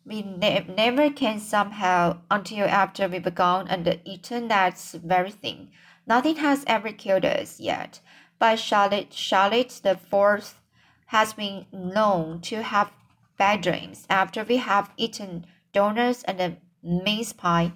we 0.05 0.22
ne- 0.24 0.65
never 0.75 1.10
can 1.10 1.39
somehow 1.39 2.22
until 2.29 2.67
after 2.67 3.08
we've 3.08 3.36
gone 3.36 3.67
and 3.67 4.00
eaten 4.05 4.48
that 4.48 4.77
very 5.03 5.31
thing. 5.31 5.72
Nothing 6.08 6.38
has 6.38 6.63
ever 6.67 6.91
killed 6.91 7.25
us 7.25 7.60
yet, 7.60 8.00
but 8.39 8.60
Charlotte 8.60 9.13
Charlotte 9.13 9.79
the 9.84 9.96
fourth 9.96 10.60
has 11.08 11.34
been 11.34 11.65
known 11.72 12.41
to 12.41 12.63
have 12.63 12.91
bad 13.38 13.62
dreams 13.62 14.05
after 14.10 14.43
we 14.43 14.58
have 14.58 14.91
eaten 14.98 15.46
donuts 15.74 16.24
and 16.24 16.39
a 16.41 16.58
mince 16.81 17.34
pie 17.34 17.72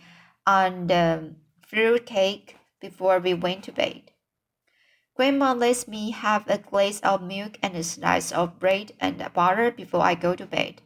and 0.48 0.92
um, 0.92 1.36
fruit 1.62 2.06
cake 2.06 2.58
before 2.80 3.20
we 3.20 3.34
went 3.34 3.64
to 3.64 3.72
bed. 3.72 4.12
Grandma 5.16 5.54
lets 5.54 5.88
me 5.88 6.12
have 6.12 6.48
a 6.50 6.58
glass 6.58 7.00
of 7.00 7.22
milk 7.22 7.58
and 7.62 7.76
a 7.76 7.84
slice 7.84 8.32
of 8.32 8.60
bread 8.60 8.92
and 9.00 9.26
butter 9.34 9.72
before 9.72 10.02
I 10.02 10.16
go 10.16 10.36
to 10.36 10.46
bed. 10.46 10.82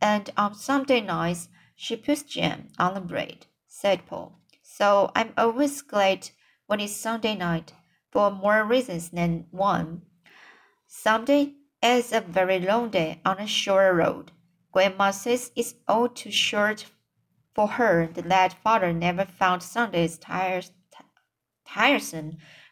And 0.00 0.30
on 0.36 0.54
Sunday 0.54 1.00
nights, 1.00 1.48
she 1.74 1.96
puts 1.96 2.22
jam 2.22 2.68
on 2.78 2.94
the 2.94 3.00
bread, 3.00 3.46
said 3.66 4.06
Paul. 4.06 4.38
So 4.62 5.10
I'm 5.14 5.32
always 5.36 5.82
glad 5.82 6.30
when 6.66 6.80
it's 6.80 6.94
Sunday 6.94 7.34
night, 7.34 7.72
for 8.10 8.30
more 8.30 8.64
reasons 8.64 9.10
than 9.10 9.46
one. 9.50 10.02
Sunday 10.86 11.54
is 11.82 12.12
a 12.12 12.20
very 12.20 12.60
long 12.60 12.90
day 12.90 13.20
on 13.24 13.38
a 13.38 13.46
short 13.46 13.94
road. 13.94 14.32
Grandma 14.72 15.10
says 15.10 15.50
it's 15.56 15.74
all 15.86 16.08
too 16.08 16.30
short 16.30 16.86
for 17.54 17.66
her 17.66 18.06
that 18.06 18.62
father 18.62 18.92
never 18.92 19.24
found 19.24 19.62
Sundays 19.62 20.18
tiresome 20.18 20.74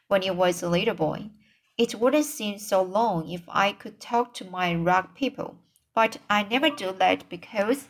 when 0.09 0.23
he 0.23 0.31
was 0.31 0.63
a 0.63 0.69
little 0.69 0.95
boy. 0.95 1.31
It 1.77 1.97
wouldn't 1.97 2.25
seem 2.25 2.59
so 2.59 2.83
long 2.83 3.29
if 3.29 3.43
I 3.49 3.73
could 3.73 4.01
talk 4.01 4.33
to 4.35 4.45
my 4.45 4.75
rock 4.75 5.15
people, 5.15 5.59
but 5.97 6.19
I 6.29 6.43
never 6.43 6.69
do 6.69 6.93
that 6.99 7.27
because 7.31 7.89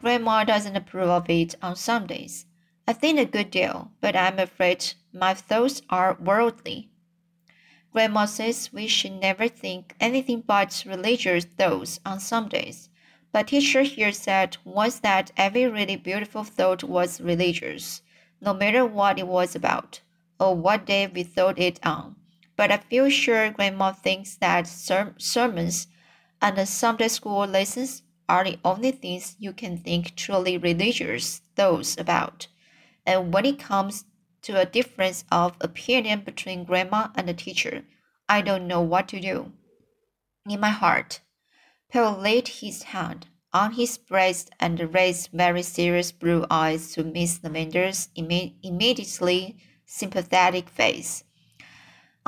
Grandma 0.00 0.44
doesn't 0.44 0.76
approve 0.76 1.08
of 1.08 1.28
it 1.28 1.56
on 1.60 1.74
Sundays. 1.74 2.46
I 2.86 2.92
think 2.92 3.18
a 3.18 3.24
good 3.24 3.50
deal, 3.50 3.90
but 4.00 4.14
I'm 4.14 4.38
afraid 4.38 4.94
my 5.12 5.34
thoughts 5.34 5.82
are 5.90 6.16
worldly. 6.20 6.90
Grandma 7.92 8.26
says 8.26 8.72
we 8.72 8.86
should 8.86 9.20
never 9.20 9.48
think 9.48 9.96
anything 9.98 10.44
but 10.46 10.84
religious 10.86 11.44
thoughts 11.44 11.98
on 12.06 12.20
Sundays. 12.20 12.88
But 13.32 13.48
teacher 13.48 13.82
here 13.82 14.12
said 14.12 14.58
once 14.64 15.00
that 15.00 15.32
every 15.36 15.66
really 15.66 15.96
beautiful 15.96 16.44
thought 16.44 16.84
was 16.84 17.20
religious, 17.20 18.02
no 18.40 18.54
matter 18.54 18.86
what 18.86 19.18
it 19.18 19.26
was 19.26 19.56
about, 19.56 20.02
or 20.38 20.54
what 20.54 20.86
day 20.86 21.08
we 21.08 21.24
thought 21.24 21.58
it 21.58 21.84
on. 21.84 22.14
But 22.58 22.72
I 22.72 22.78
feel 22.78 23.08
sure 23.08 23.52
Grandma 23.52 23.92
thinks 23.92 24.34
that 24.38 24.66
ser 24.66 25.14
sermons 25.16 25.86
and 26.42 26.68
Sunday 26.68 27.06
school 27.06 27.46
lessons 27.46 28.02
are 28.28 28.42
the 28.42 28.58
only 28.64 28.90
things 28.90 29.36
you 29.38 29.52
can 29.52 29.78
think 29.78 30.16
truly 30.16 30.58
religious 30.58 31.40
thoughts 31.54 31.96
about. 31.96 32.48
And 33.06 33.32
when 33.32 33.46
it 33.46 33.60
comes 33.60 34.06
to 34.42 34.60
a 34.60 34.66
difference 34.66 35.24
of 35.30 35.56
opinion 35.60 36.22
between 36.24 36.64
Grandma 36.64 37.10
and 37.14 37.28
the 37.28 37.34
teacher, 37.34 37.84
I 38.28 38.42
don't 38.42 38.66
know 38.66 38.82
what 38.82 39.06
to 39.10 39.20
do. 39.20 39.52
In 40.44 40.58
my 40.58 40.70
heart, 40.70 41.20
Paul 41.92 42.18
laid 42.18 42.48
his 42.48 42.82
hand 42.82 43.28
on 43.52 43.74
his 43.74 43.98
breast 43.98 44.50
and 44.58 44.92
raised 44.92 45.30
very 45.32 45.62
serious 45.62 46.10
blue 46.10 46.44
eyes 46.50 46.90
to 46.94 47.04
Miss 47.04 47.38
Lavendar's 47.38 48.08
imme 48.18 48.56
immediately 48.64 49.58
sympathetic 49.86 50.68
face. 50.68 51.22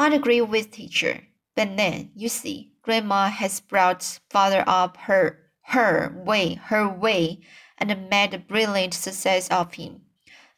I 0.01 0.09
agree 0.15 0.41
with 0.41 0.71
teacher, 0.71 1.27
but 1.55 1.77
then, 1.77 2.13
you 2.17 2.31
see, 2.31 2.73
Grandma 2.81 3.29
has 3.29 3.61
brought 3.61 4.19
father 4.31 4.65
up 4.67 4.97
her 4.97 5.39
her 5.65 6.11
way, 6.25 6.55
her 6.55 6.89
way, 6.89 7.41
and 7.77 8.09
made 8.09 8.33
a 8.33 8.39
brilliant 8.39 8.95
success 8.95 9.47
of 9.51 9.75
him. 9.75 10.01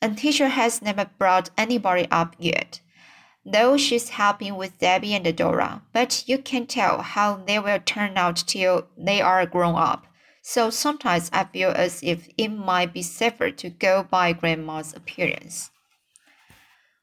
and 0.01 0.17
teacher 0.17 0.47
has 0.49 0.81
never 0.81 1.07
brought 1.19 1.51
anybody 1.59 2.07
up 2.11 2.37
yet. 2.39 2.81
Though 3.45 3.77
she's 3.77 4.11
helping 4.11 4.55
with 4.55 4.79
Debbie 4.79 5.15
and 5.15 5.37
Dora, 5.37 5.83
but 5.93 6.23
you 6.29 6.39
can't 6.39 6.69
tell 6.69 7.03
how 7.03 7.37
they 7.37 7.59
will 7.59 7.81
turn 7.85 8.17
out 8.17 8.37
till 8.47 8.87
they 8.97 9.21
are 9.21 9.45
grown 9.47 9.75
up. 9.75 10.07
So 10.43 10.71
sometimes 10.71 11.31
I 11.33 11.45
feel 11.45 11.71
as 11.71 12.01
if 12.03 12.29
it 12.39 12.49
might 12.49 12.93
be 12.93 13.03
safer 13.03 13.51
to 13.51 13.71
go 13.71 14.05
by 14.09 14.35
Grandma's 14.35 14.95
appearance. 14.95 15.73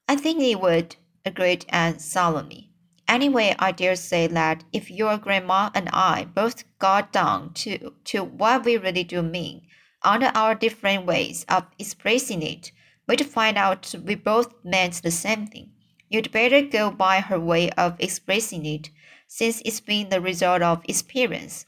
I 0.08 0.16
think 0.16 0.42
it 0.42 0.62
would, 0.62 0.96
agreed 1.26 1.66
Anne 1.70 2.00
solemnly. 2.00 2.70
Anyway, 3.08 3.56
I 3.58 3.72
dare 3.72 3.96
say 3.96 4.28
that 4.28 4.64
if 4.72 4.92
your 4.92 5.18
grandma 5.18 5.72
and 5.74 5.90
I 5.92 6.26
both 6.26 6.64
got 6.78 7.12
down 7.12 7.54
to, 7.56 7.94
to 8.06 8.24
what 8.24 8.66
we 8.66 8.78
really 8.78 9.04
do 9.04 9.22
mean, 9.24 9.64
under 10.04 10.32
our 10.36 10.56
different 10.56 11.06
ways 11.06 11.46
of 11.50 11.66
expressing 11.80 12.44
it, 12.44 12.72
we'd 13.08 13.26
find 13.26 13.58
out 13.58 13.94
we 14.06 14.16
both 14.16 14.54
meant 14.64 15.02
the 15.02 15.12
same 15.12 15.48
thing. 15.48 15.72
You'd 16.08 16.32
better 16.32 16.62
go 16.62 16.92
by 16.92 17.20
her 17.20 17.40
way 17.40 17.70
of 17.72 17.96
expressing 18.00 18.66
it, 18.66 18.90
since 19.28 19.62
it's 19.66 19.80
been 19.80 20.10
the 20.10 20.22
result 20.22 20.62
of 20.62 20.84
experience. 20.88 21.66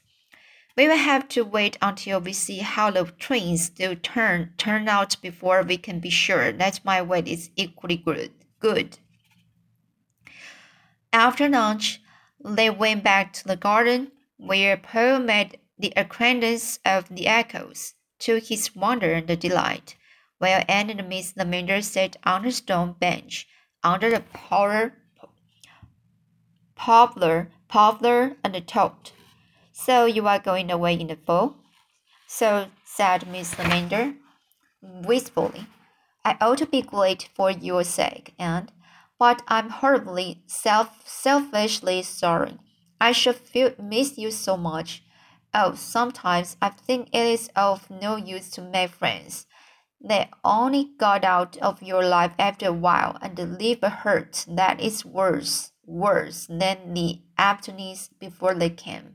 We 0.76 0.88
will 0.88 0.96
have 0.96 1.28
to 1.28 1.44
wait 1.44 1.76
until 1.82 2.20
we 2.20 2.32
see 2.32 2.58
how 2.58 2.90
the 2.90 3.04
twins 3.04 3.68
do 3.68 3.94
turn 3.94 4.54
turn 4.56 4.88
out 4.88 5.16
before 5.20 5.62
we 5.62 5.76
can 5.76 6.00
be 6.00 6.08
sure 6.08 6.50
that 6.52 6.84
my 6.84 7.02
way 7.02 7.22
is 7.26 7.50
equally 7.56 7.98
good. 7.98 8.32
Good. 8.58 8.98
After 11.12 11.48
lunch, 11.48 12.00
they 12.42 12.70
went 12.70 13.04
back 13.04 13.32
to 13.34 13.44
the 13.46 13.56
garden, 13.56 14.12
where 14.38 14.76
Paul 14.76 15.18
made 15.20 15.58
the 15.78 15.92
acquaintance 15.96 16.78
of 16.84 17.08
the 17.08 17.26
echoes, 17.26 17.94
to 18.20 18.38
his 18.38 18.74
wonder 18.74 19.12
and 19.12 19.38
delight, 19.38 19.96
while 20.38 20.64
Anne 20.68 20.90
and 20.90 21.08
Miss 21.08 21.34
Lavendar 21.34 21.82
sat 21.82 22.16
on 22.24 22.46
a 22.46 22.52
stone 22.52 22.94
bench 22.98 23.46
under 23.84 24.10
the 24.10 24.22
polar, 24.32 24.94
poplar, 26.74 27.50
poplar 27.68 28.36
and 28.42 28.66
talked. 28.66 29.12
So 29.72 30.06
you 30.06 30.26
are 30.28 30.38
going 30.38 30.70
away 30.70 30.94
in 30.94 31.08
the 31.08 31.16
fall? 31.16 31.56
So 32.26 32.66
said 32.84 33.28
Miss 33.28 33.54
Lavendar, 33.54 34.14
wistfully. 34.80 35.66
I 36.24 36.36
ought 36.40 36.58
to 36.58 36.66
be 36.66 36.82
glad 36.82 37.24
for 37.34 37.50
your 37.50 37.84
sake, 37.84 38.34
and 38.38 38.70
but 39.22 39.40
I'm 39.46 39.70
horribly 39.70 40.42
self 40.48 40.88
selfishly 41.04 42.02
sorry. 42.02 42.58
I 43.00 43.12
should 43.12 43.36
feel 43.36 43.70
miss 43.78 44.18
you 44.18 44.32
so 44.32 44.56
much. 44.56 45.04
Oh, 45.54 45.74
sometimes 45.76 46.56
I 46.60 46.70
think 46.70 47.08
it 47.12 47.26
is 47.36 47.48
of 47.54 47.88
no 47.88 48.16
use 48.16 48.50
to 48.50 48.62
make 48.62 48.90
friends. 48.90 49.46
They 50.02 50.28
only 50.42 50.90
got 50.98 51.22
out 51.22 51.56
of 51.58 51.84
your 51.84 52.04
life 52.04 52.32
after 52.36 52.66
a 52.66 52.72
while 52.72 53.16
and 53.22 53.60
leave 53.60 53.78
a 53.84 53.90
hurt 53.90 54.44
that 54.48 54.80
is 54.80 55.04
worse, 55.04 55.70
worse 55.86 56.48
than 56.50 56.92
the 56.92 57.20
emptiness 57.38 58.10
before 58.18 58.54
they 58.54 58.70
came. 58.70 59.14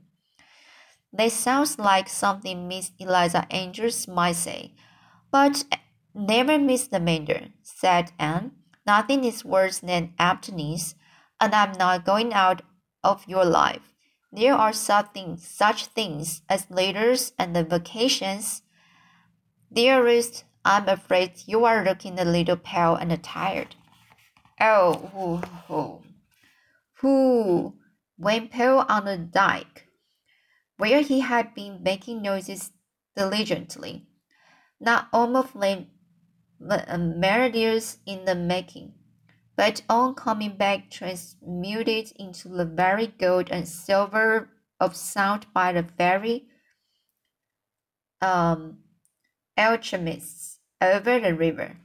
That 1.12 1.34
sounds 1.34 1.78
like 1.78 2.08
something 2.08 2.70
Miss 2.70 2.92
Eliza 2.98 3.46
Andrews 3.52 4.08
might 4.08 4.38
say. 4.38 4.74
But 5.32 5.66
never 6.16 6.58
Miss 6.58 6.88
the 6.88 7.00
Lavendar, 7.00 7.52
said 7.62 8.14
Anne. 8.18 8.54
Nothing 8.88 9.26
is 9.26 9.44
worse 9.44 9.80
than 9.80 10.14
emptiness, 10.18 10.96
and 11.42 11.54
I'm 11.54 11.74
not 11.74 12.06
going 12.06 12.34
out 12.34 12.62
of 13.04 13.28
your 13.28 13.44
life. 13.44 13.94
There 14.32 14.54
are 14.56 14.72
something, 14.72 15.36
such 15.36 15.88
things 15.88 16.42
as 16.48 16.72
letters 16.72 17.34
and 17.38 17.54
vacations. 17.70 18.62
Dearest, 19.72 20.46
I'm 20.64 20.88
afraid 20.88 21.34
you 21.46 21.66
are 21.66 21.84
looking 21.84 22.18
a 22.18 22.24
little 22.24 22.56
pale 22.56 22.96
and 22.96 23.22
tired. 23.22 23.76
Oh, 24.60 25.42
who, 25.68 26.02
who, 27.02 27.74
went 28.18 28.52
pale 28.52 28.86
on 28.88 29.06
the 29.06 29.18
dike 29.18 29.88
where 30.78 31.02
he 31.02 31.20
had 31.20 31.54
been 31.54 31.84
making 31.84 32.22
noises 32.22 32.72
diligently, 33.16 34.08
not 34.80 35.08
almost 35.12 35.56
like 35.56 35.88
marauders 36.60 37.98
in 38.06 38.26
the 38.26 38.36
making, 38.36 38.94
but 39.56 39.82
on 39.90 40.16
coming 40.16 40.56
back 40.56 40.90
transmuted 40.90 42.12
into 42.18 42.48
the 42.50 42.66
very 42.66 43.08
gold 43.08 43.50
and 43.52 43.68
silver 43.68 44.50
of 44.80 44.96
sound 44.96 45.46
by 45.54 45.72
the 45.72 45.82
very 45.82 46.48
um, 48.22 48.80
alchemists 49.58 50.60
over 50.82 51.20
the 51.20 51.34
river. 51.34 51.78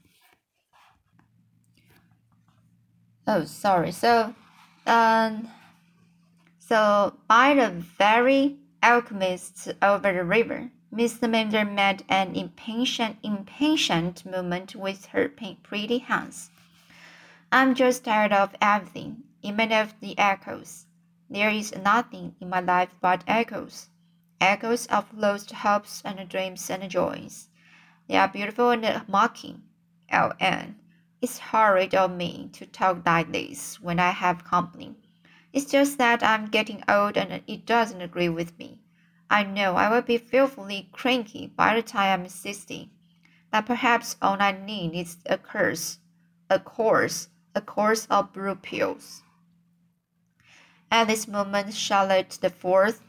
Oh, 3.27 3.45
sorry. 3.45 3.93
So, 3.93 4.35
um, 4.87 5.49
so 6.59 7.17
by 7.29 7.55
the 7.55 7.71
very 7.99 8.59
alchemists 8.83 9.69
over 9.81 10.13
the 10.13 10.25
river. 10.25 10.71
Miss 10.95 11.21
Lavendar 11.23 11.65
made 11.65 12.05
an 12.11 12.37
impatient, 12.37 13.17
impatient 13.23 14.27
movement 14.27 14.77
with 14.77 15.07
her 15.07 15.27
pretty 15.27 15.97
hands. 15.97 16.51
I'm 17.51 17.75
just 17.75 18.05
tired 18.05 18.35
of 18.35 18.55
everything, 18.61 19.23
even 19.41 19.73
of 19.73 19.99
the 20.01 20.19
echoes. 20.19 20.85
There 21.31 21.49
is 21.49 21.75
nothing 21.75 22.35
in 22.43 22.51
my 22.51 22.61
life 22.61 22.95
but 23.01 23.25
echoes. 23.27 23.89
Echoes 24.39 24.85
of 24.89 25.17
lost 25.17 25.51
hopes 25.53 26.03
and 26.05 26.29
dreams 26.29 26.69
and 26.69 26.91
joys. 26.91 27.49
They 28.07 28.17
are 28.17 28.29
beautiful 28.29 28.69
and 28.69 29.09
mocking. 29.09 29.63
Anne, 30.11 30.77
it's 31.23 31.39
horrid 31.39 31.95
of 31.95 32.15
me 32.15 32.51
to 32.53 32.67
talk 32.67 33.07
like 33.07 33.33
this 33.33 33.81
when 33.81 33.99
I 33.99 34.11
have 34.11 34.45
company. 34.45 34.95
It's 35.55 35.71
just 35.71 35.97
that 35.97 36.23
I'm 36.23 36.49
getting 36.49 36.85
old 36.87 37.17
and 37.17 37.43
it 37.47 37.65
doesn't 37.65 38.03
agree 38.03 38.29
with 38.29 38.59
me. 38.59 38.82
I 39.33 39.45
know 39.45 39.77
I 39.77 39.89
will 39.89 40.03
be 40.03 40.19
fearfully 40.19 40.91
cranky 40.93 41.47
by 41.47 41.75
the 41.75 41.83
time 41.83 42.21
I'm 42.21 42.29
sixty. 42.29 42.91
But 43.51 43.65
perhaps 43.65 44.17
all 44.21 44.37
I 44.39 44.53
need 44.53 44.95
is 44.95 45.17
a 45.25 45.39
course, 45.39 46.01
a 46.51 46.61
course, 46.61 47.29
a 47.55 47.63
course 47.63 48.07
of 48.11 48.35
blue 48.35 48.55
pills. 48.57 49.23
At 50.91 51.07
this 51.07 51.27
moment, 51.27 51.73
Charlotte 51.73 52.39
the 52.43 52.51
Fourth, 52.51 53.01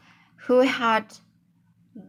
who 0.46 0.60
had 0.60 1.18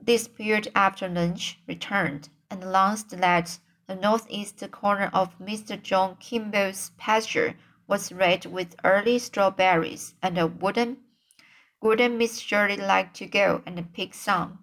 disappeared 0.05 0.69
after 0.73 1.09
lunch, 1.09 1.59
returned 1.67 2.29
and 2.49 2.63
announced 2.63 3.09
that 3.09 3.59
the 3.85 3.97
northeast 3.97 4.63
corner 4.71 5.09
of 5.11 5.37
Mr. 5.39 5.81
John 5.81 6.15
Kimball's 6.21 6.91
pasture 6.97 7.55
was 7.85 8.13
red 8.13 8.45
with 8.45 8.77
early 8.85 9.19
strawberries, 9.19 10.13
and 10.21 10.37
a 10.37 10.47
wooden 10.47 10.99
wouldn't 11.85 12.17
Miss 12.17 12.39
Shirley 12.39 12.77
like 12.77 13.13
to 13.13 13.27
go 13.27 13.61
and 13.63 13.93
pick 13.93 14.15
some? 14.15 14.57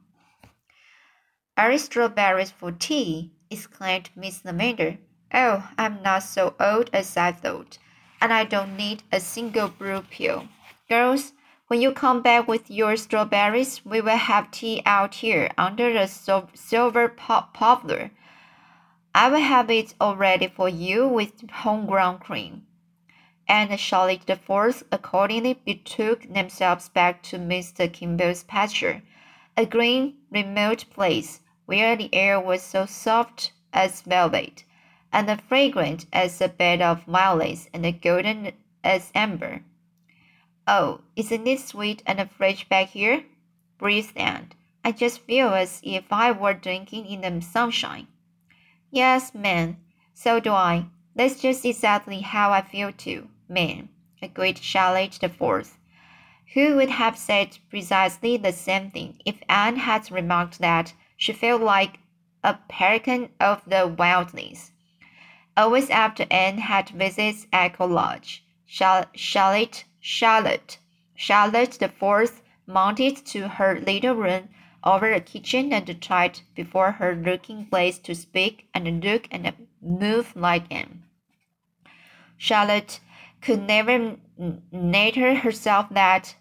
Early 1.56 1.78
strawberries 1.78 2.50
for 2.50 2.72
tea, 2.72 3.30
exclaimed 3.48 4.10
Miss 4.16 4.42
Lavendar. 4.42 4.98
Oh, 5.32 5.70
I'm 5.78 6.02
not 6.02 6.24
so 6.24 6.56
old 6.58 6.90
as 6.92 7.16
I 7.16 7.30
thought, 7.30 7.78
and 8.20 8.32
I 8.32 8.42
don't 8.42 8.76
need 8.76 9.04
a 9.12 9.20
single 9.20 9.68
blue 9.68 10.02
pill. 10.10 10.48
Girls, 10.88 11.32
when 11.68 11.80
you 11.80 11.92
come 11.92 12.22
back 12.22 12.48
with 12.48 12.68
your 12.68 12.96
strawberries, 12.96 13.86
we 13.86 14.00
will 14.00 14.16
have 14.16 14.50
tea 14.50 14.82
out 14.84 15.14
here 15.14 15.48
under 15.56 15.92
the 15.92 16.08
silver 16.08 17.08
poplar. 17.08 18.10
I 19.14 19.28
will 19.28 19.46
have 19.54 19.70
it 19.70 19.94
all 20.00 20.16
ready 20.16 20.48
for 20.48 20.68
you 20.68 21.06
with 21.06 21.48
homegrown 21.48 22.18
cream 22.18 22.66
and 23.52 23.78
Charlotte 23.78 24.26
the 24.26 24.34
Fourth 24.34 24.82
accordingly 24.90 25.52
betook 25.52 26.22
themselves 26.32 26.88
back 26.88 27.22
to 27.22 27.36
Mr. 27.36 27.86
Kimball's 27.92 28.44
pasture, 28.44 29.02
a 29.58 29.66
green, 29.66 30.14
remote 30.30 30.86
place 30.88 31.42
where 31.66 31.94
the 31.94 32.08
air 32.14 32.40
was 32.40 32.62
so 32.62 32.86
soft 32.86 33.52
as 33.70 34.00
velvet, 34.00 34.64
and 35.12 35.38
fragrant 35.42 36.06
as 36.14 36.40
a 36.40 36.48
bed 36.48 36.80
of 36.80 37.04
violets 37.04 37.68
and 37.74 38.00
golden 38.00 38.52
as 38.82 39.12
amber. 39.14 39.62
Oh, 40.66 41.02
isn't 41.14 41.46
it 41.46 41.60
sweet 41.60 42.02
and 42.06 42.30
fresh 42.30 42.66
back 42.70 42.88
here? 42.88 43.22
breathed 43.76 44.16
Anne. 44.16 44.52
I 44.82 44.92
just 44.92 45.20
feel 45.26 45.52
as 45.52 45.82
if 45.84 46.10
I 46.10 46.32
were 46.32 46.54
drinking 46.54 47.04
in 47.04 47.20
the 47.20 47.42
sunshine. 47.42 48.06
Yes, 48.90 49.34
ma'am, 49.34 49.76
so 50.14 50.40
do 50.40 50.52
I. 50.52 50.86
That's 51.14 51.42
just 51.42 51.66
exactly 51.66 52.20
how 52.20 52.50
I 52.50 52.62
feel 52.62 52.90
too 52.90 53.28
man, 53.52 53.88
agreed 54.22 54.58
Charlotte 54.58 55.18
the 55.20 55.28
Fourth, 55.28 55.78
who 56.54 56.76
would 56.76 56.90
have 56.90 57.18
said 57.18 57.58
precisely 57.68 58.36
the 58.36 58.52
same 58.52 58.90
thing 58.90 59.20
if 59.26 59.36
Anne 59.48 59.76
had 59.76 60.10
remarked 60.10 60.58
that 60.58 60.94
she 61.16 61.32
felt 61.32 61.62
like 61.62 61.98
a 62.42 62.58
pelican 62.68 63.28
of 63.38 63.62
the 63.66 63.86
wilderness. 63.86 64.72
Always 65.56 65.90
after 65.90 66.26
Anne 66.30 66.58
had 66.58 66.88
visited 66.88 67.46
Echo 67.52 67.86
Lodge, 67.86 68.42
Charlotte, 68.66 69.84
Charlotte, 70.00 70.78
Charlotte 71.14 71.72
the 71.72 71.88
Fourth 71.88 72.42
mounted 72.66 73.16
to 73.26 73.48
her 73.48 73.78
little 73.78 74.14
room 74.14 74.48
over 74.82 75.12
the 75.12 75.20
kitchen 75.20 75.72
and 75.72 76.02
tried 76.02 76.40
before 76.54 76.92
her 76.92 77.14
looking 77.14 77.66
glass 77.66 77.98
to 77.98 78.14
speak 78.14 78.66
and 78.74 79.04
look 79.04 79.28
and 79.30 79.52
move 79.80 80.34
like 80.34 80.64
Anne. 80.70 81.04
Charlotte 82.36 82.98
could 83.42 83.62
never 83.62 84.16
nature 84.70 85.34
herself 85.34 85.86
that 85.90 86.36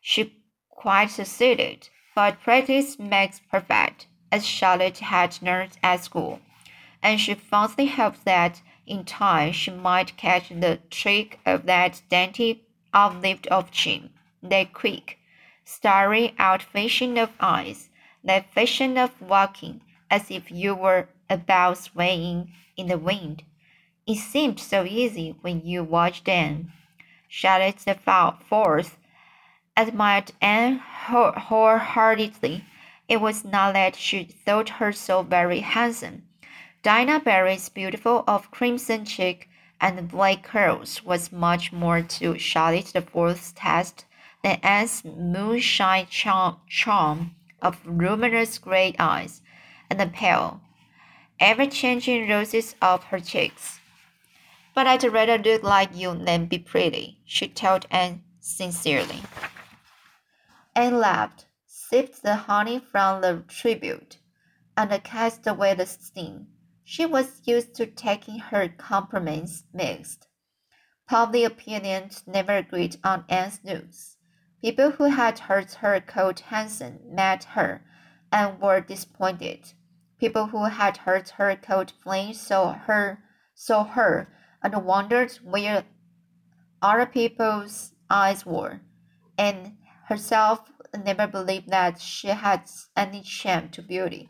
she 0.00 0.36
quite 0.68 1.10
succeeded, 1.10 1.88
but 2.14 2.40
practice 2.42 2.98
makes 2.98 3.40
perfect, 3.50 4.06
as 4.30 4.46
Charlotte 4.46 4.98
had 4.98 5.38
learned 5.42 5.78
at 5.82 6.04
school, 6.04 6.40
and 7.02 7.18
she 7.20 7.34
fondly 7.34 7.86
hoped 7.86 8.24
that 8.24 8.60
in 8.86 9.04
time 9.04 9.52
she 9.52 9.70
might 9.70 10.16
catch 10.16 10.48
the 10.48 10.78
trick 10.90 11.38
of 11.46 11.66
that 11.66 12.02
dainty 12.10 12.64
uplift 12.92 13.46
of 13.46 13.70
chin, 13.70 14.10
that 14.42 14.72
quick, 14.72 15.18
starry 15.64 16.34
outfashioning 16.38 17.22
of 17.22 17.30
eyes, 17.40 17.88
that 18.24 18.52
fashion 18.52 18.98
of 18.98 19.20
walking 19.20 19.80
as 20.10 20.30
if 20.30 20.50
you 20.50 20.74
were 20.74 21.08
about 21.30 21.78
swaying 21.78 22.52
in 22.76 22.88
the 22.88 22.98
wind. 22.98 23.42
It 24.04 24.16
seemed 24.16 24.58
so 24.58 24.84
easy 24.84 25.36
when 25.42 25.64
you 25.64 25.84
watched 25.84 26.28
Anne. 26.28 26.72
Charlotte 27.28 27.78
the 27.86 27.94
Fourth 27.94 28.98
admired 29.76 30.32
Anne 30.40 30.78
wholeheartedly. 30.78 32.64
It 33.08 33.20
was 33.20 33.44
not 33.44 33.74
that 33.74 33.94
she 33.94 34.24
thought 34.24 34.80
her 34.80 34.90
so 34.90 35.22
very 35.22 35.60
handsome. 35.60 36.24
Diana 36.82 37.20
Barry's 37.20 37.68
beautiful 37.68 38.24
of 38.26 38.50
crimson 38.50 39.04
cheek 39.04 39.48
and 39.80 40.08
black 40.08 40.42
curls 40.42 41.04
was 41.04 41.30
much 41.30 41.72
more 41.72 42.02
to 42.02 42.36
Charlotte 42.40 42.86
the 42.86 43.02
Fourth's 43.02 43.52
taste 43.52 44.04
than 44.42 44.58
Anne's 44.64 45.04
moonshine 45.04 46.06
charm, 46.06 46.56
charm 46.68 47.36
of 47.60 47.86
luminous 47.86 48.58
gray 48.58 48.96
eyes 48.98 49.42
and 49.88 50.00
the 50.00 50.06
pale, 50.08 50.60
ever 51.38 51.66
changing 51.66 52.28
roses 52.28 52.74
of 52.82 53.04
her 53.04 53.20
cheeks. 53.20 53.78
But 54.74 54.86
I'd 54.86 55.04
rather 55.04 55.38
look 55.38 55.62
like 55.62 55.94
you 55.94 56.14
than 56.14 56.46
be 56.46 56.58
pretty, 56.58 57.20
she 57.24 57.48
told 57.48 57.86
Anne 57.90 58.22
sincerely. 58.40 59.22
Anne 60.74 60.98
laughed, 60.98 61.46
sipped 61.66 62.22
the 62.22 62.36
honey 62.36 62.78
from 62.78 63.20
the 63.20 63.44
tribute, 63.48 64.18
and 64.76 65.04
cast 65.04 65.46
away 65.46 65.74
the 65.74 65.84
sting. 65.84 66.46
She 66.84 67.04
was 67.04 67.42
used 67.44 67.74
to 67.74 67.86
taking 67.86 68.38
her 68.38 68.68
compliments 68.68 69.64
mixed. 69.74 70.26
Public 71.06 71.44
opinion 71.44 72.10
never 72.26 72.56
agreed 72.56 72.96
on 73.04 73.24
Anne's 73.28 73.62
news. 73.62 74.16
People 74.62 74.92
who 74.92 75.04
had 75.04 75.40
heard 75.40 75.70
her 75.74 76.00
called 76.00 76.40
handsome 76.40 77.00
met 77.04 77.44
her 77.44 77.84
and 78.32 78.58
were 78.60 78.80
disappointed. 78.80 79.74
People 80.18 80.46
who 80.46 80.64
had 80.64 80.98
heard 80.98 81.28
her 81.30 81.54
called 81.56 81.92
plain 82.02 82.32
saw 82.32 82.72
her 82.72 83.22
saw 83.54 83.84
her 83.84 84.32
and 84.62 84.84
wondered 84.84 85.32
where 85.42 85.84
other 86.80 87.06
people's 87.06 87.92
eyes 88.08 88.46
were, 88.46 88.80
and 89.38 89.76
herself 90.08 90.60
never 91.04 91.26
believed 91.26 91.68
that 91.70 92.00
she 92.00 92.28
had 92.28 92.68
any 92.96 93.22
shame 93.22 93.68
to 93.70 93.82
beauty. 93.82 94.28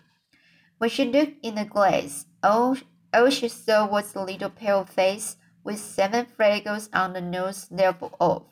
When 0.79 0.91
she 0.91 1.05
looked 1.05 1.45
in 1.45 1.57
the 1.57 1.65
glass, 1.65 2.27
all, 2.43 2.77
all 3.13 3.31
she 3.31 3.49
saw 3.49 3.87
was 3.87 4.15
a 4.15 4.25
little 4.25 4.51
pale 4.51 4.85
face 4.85 5.37
with 5.65 5.79
seven 5.79 6.27
freckles 6.27 6.89
on 6.93 7.13
the 7.13 7.21
nose 7.21 7.69
level 7.71 8.15
off. 8.19 8.45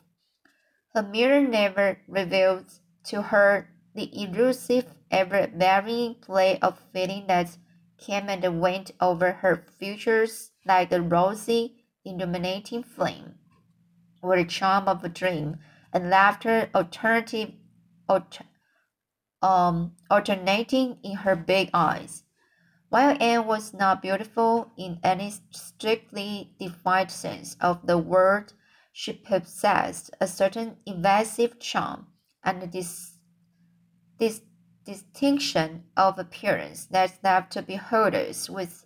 Her 0.93 1.03
mirror 1.03 1.41
never 1.41 1.99
revealed 2.07 2.65
to 3.05 3.21
her 3.21 3.69
the 3.95 4.09
elusive, 4.21 4.85
ever 5.09 5.47
varying 5.53 6.15
play 6.15 6.57
of 6.59 6.79
feeling 6.93 7.27
that 7.27 7.57
came 7.97 8.29
and 8.29 8.61
went 8.61 8.91
over 9.01 9.31
her 9.31 9.65
features 9.77 10.50
like 10.65 10.91
a 10.91 11.01
rosy, 11.01 11.83
illuminating 12.05 12.83
flame, 12.83 13.35
or 14.21 14.37
the 14.37 14.45
charm 14.45 14.87
of 14.87 15.03
a 15.03 15.09
dream, 15.09 15.57
and 15.93 16.09
laughter 16.09 16.69
alternative, 16.73 17.51
alter, 18.07 18.45
um, 19.41 19.93
alternating 20.09 20.97
in 21.03 21.17
her 21.17 21.35
big 21.35 21.69
eyes. 21.73 22.23
While 22.89 23.15
Anne 23.21 23.45
was 23.45 23.73
not 23.73 24.01
beautiful 24.01 24.71
in 24.77 24.99
any 25.03 25.33
strictly 25.51 26.55
defined 26.59 27.11
sense 27.11 27.55
of 27.61 27.87
the 27.87 27.97
word, 27.97 28.53
she 28.91 29.13
possessed 29.13 30.11
a 30.19 30.27
certain 30.27 30.77
evasive 30.85 31.59
charm 31.59 32.07
and 32.43 32.71
this, 32.71 33.17
this 34.19 34.41
distinction 34.85 35.85
of 35.95 36.19
appearance 36.19 36.85
that 36.87 37.17
left 37.23 37.65
beholders 37.65 38.49
with 38.49 38.85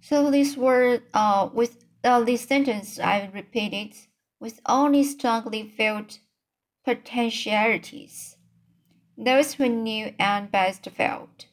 So 0.00 0.30
this 0.30 0.56
word, 0.56 1.02
uh, 1.12 1.50
with 1.52 1.84
uh, 2.04 2.20
this 2.20 2.42
sentence, 2.42 3.00
I 3.00 3.28
repeated 3.34 3.96
with 4.40 4.60
only 4.66 5.02
strongly 5.02 5.62
felt 5.62 6.18
potentialities. 6.84 8.36
Those 9.16 9.54
who 9.54 9.68
knew 9.68 10.14
Anne 10.18 10.48
best 10.48 10.88
felt, 10.90 11.46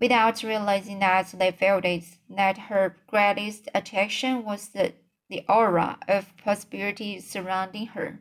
without 0.00 0.42
realizing 0.42 1.00
that 1.00 1.34
they 1.36 1.50
felt 1.50 1.84
it, 1.84 2.04
that 2.30 2.58
her 2.58 2.96
greatest 3.08 3.68
attraction 3.74 4.44
was 4.44 4.68
the, 4.68 4.94
the 5.28 5.44
aura 5.48 5.98
of 6.08 6.36
possibility 6.36 7.20
surrounding 7.20 7.86
her, 7.88 8.20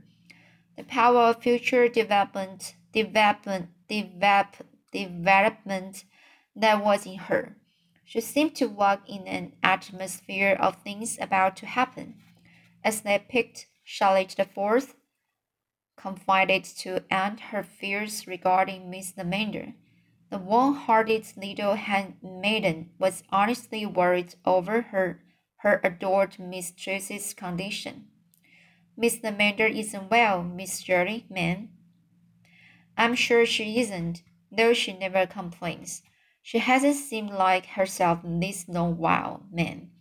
the 0.75 0.83
power 0.83 1.29
of 1.29 1.43
future 1.43 1.87
development, 1.87 2.75
development, 2.91 3.69
develop, 3.87 4.55
development 4.91 6.03
that 6.55 6.83
was 6.83 7.05
in 7.05 7.15
her. 7.15 7.55
She 8.03 8.19
seemed 8.19 8.55
to 8.55 8.65
walk 8.65 9.07
in 9.07 9.25
an 9.27 9.53
atmosphere 9.63 10.57
of 10.59 10.81
things 10.83 11.17
about 11.21 11.55
to 11.57 11.65
happen. 11.65 12.15
As 12.83 13.01
they 13.01 13.23
picked 13.29 13.67
Charlotte 13.93 14.35
the 14.37 14.45
Fourth 14.45 14.95
confided 15.97 16.63
to 16.63 17.03
Anne 17.11 17.37
her 17.51 17.61
fears 17.61 18.25
regarding 18.25 18.89
Miss 18.89 19.11
Lavendar. 19.17 19.73
The 20.29 20.37
warm-hearted 20.37 21.33
little 21.35 21.73
handmaiden 21.75 22.91
was 22.97 23.23
honestly 23.31 23.85
worried 23.85 24.35
over 24.45 24.81
her 24.93 25.21
her 25.57 25.81
adored 25.83 26.39
mistress's 26.39 27.33
condition. 27.33 28.07
Miss 28.95 29.17
Lavendar 29.17 29.67
isn't 29.67 30.09
well, 30.09 30.41
Miss 30.41 30.79
Shirley, 30.79 31.25
ma'am. 31.29 31.71
I'm 32.95 33.13
sure 33.13 33.45
she 33.45 33.77
isn't, 33.81 34.23
though 34.49 34.73
she 34.73 34.93
never 34.93 35.25
complains. 35.25 36.01
She 36.41 36.59
hasn't 36.59 36.95
seemed 36.95 37.31
like 37.31 37.65
herself 37.65 38.21
this 38.23 38.69
long 38.69 38.97
while, 38.97 39.43
ma'am. 39.51 39.91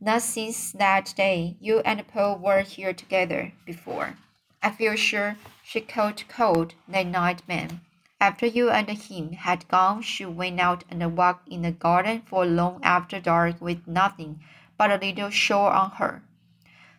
Not 0.00 0.22
since 0.22 0.72
that 0.72 1.12
day 1.16 1.56
you 1.60 1.80
and 1.80 2.06
Paul 2.06 2.38
were 2.38 2.62
here 2.62 2.92
together 2.92 3.52
before. 3.64 4.16
I 4.62 4.70
feel 4.70 4.94
sure 4.94 5.36
she 5.62 5.80
caught 5.80 6.24
cold 6.28 6.74
that 6.86 7.06
night, 7.06 7.42
ma'am. 7.48 7.80
After 8.20 8.46
you 8.46 8.70
and 8.70 8.88
him 8.88 9.32
had 9.32 9.68
gone, 9.68 10.02
she 10.02 10.24
went 10.24 10.60
out 10.60 10.84
and 10.88 11.16
walked 11.16 11.48
in 11.48 11.62
the 11.62 11.72
garden 11.72 12.22
for 12.22 12.44
long 12.44 12.80
after 12.82 13.20
dark 13.20 13.60
with 13.60 13.86
nothing 13.86 14.40
but 14.76 14.90
a 14.90 14.96
little 14.96 15.30
shawl 15.30 15.68
on 15.68 15.90
her. 15.92 16.22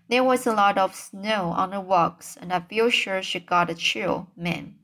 There 0.09 0.23
was 0.23 0.47
a 0.47 0.53
lot 0.53 0.77
of 0.77 0.95
snow 0.95 1.51
on 1.51 1.71
the 1.71 1.81
walks, 1.81 2.35
and 2.35 2.51
I 2.51 2.61
feel 2.61 2.89
sure 2.89 3.21
she 3.21 3.39
got 3.39 3.69
a 3.69 3.75
chill, 3.75 4.27
ma'am. 4.35 4.79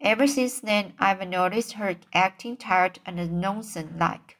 Ever 0.00 0.26
since 0.26 0.60
then, 0.60 0.92
I've 0.98 1.26
noticed 1.26 1.72
her 1.72 1.96
acting 2.12 2.56
tired 2.56 2.98
and 3.06 3.40
nonsense 3.40 3.92
like. 3.98 4.36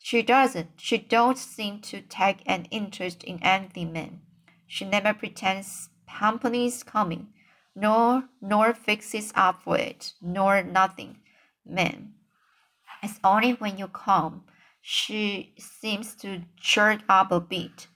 She 0.00 0.22
doesn't. 0.22 0.70
She 0.76 0.98
don't 0.98 1.38
seem 1.38 1.80
to 1.82 2.00
take 2.00 2.42
an 2.46 2.64
interest 2.70 3.22
in 3.22 3.38
anything, 3.42 3.92
ma'am. 3.92 4.22
She 4.66 4.84
never 4.84 5.14
pretends 5.14 5.90
company's 6.08 6.82
coming, 6.82 7.28
nor 7.74 8.24
nor 8.40 8.74
fixes 8.74 9.32
up 9.34 9.62
for 9.62 9.78
it, 9.78 10.12
nor 10.20 10.62
nothing, 10.62 11.18
ma'am. 11.64 12.14
It's 13.02 13.20
only 13.22 13.52
when 13.52 13.78
you 13.78 13.88
come 13.88 14.44
she 14.82 15.54
seems 15.58 16.14
to 16.16 16.42
jerk 16.56 17.00
up 17.08 17.30
a 17.30 17.40
bit. 17.40 17.86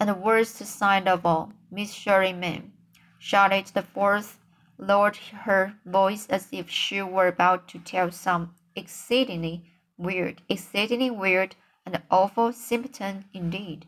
And 0.00 0.08
the 0.08 0.14
worst 0.14 0.56
sign 0.56 1.08
of 1.08 1.26
all, 1.26 1.52
Miss 1.70 1.92
Shirley, 1.92 2.32
ma'am. 2.32 2.72
Charlotte 3.18 3.72
the 3.74 3.82
Fourth 3.82 4.38
lowered 4.78 5.16
her 5.16 5.74
voice 5.84 6.26
as 6.28 6.48
if 6.52 6.70
she 6.70 7.02
were 7.02 7.26
about 7.26 7.66
to 7.68 7.78
tell 7.80 8.12
some 8.12 8.54
exceedingly 8.76 9.72
weird, 9.98 10.42
exceedingly 10.48 11.10
weird 11.10 11.56
and 11.84 12.00
awful 12.10 12.52
symptom 12.52 13.24
indeed, 13.34 13.86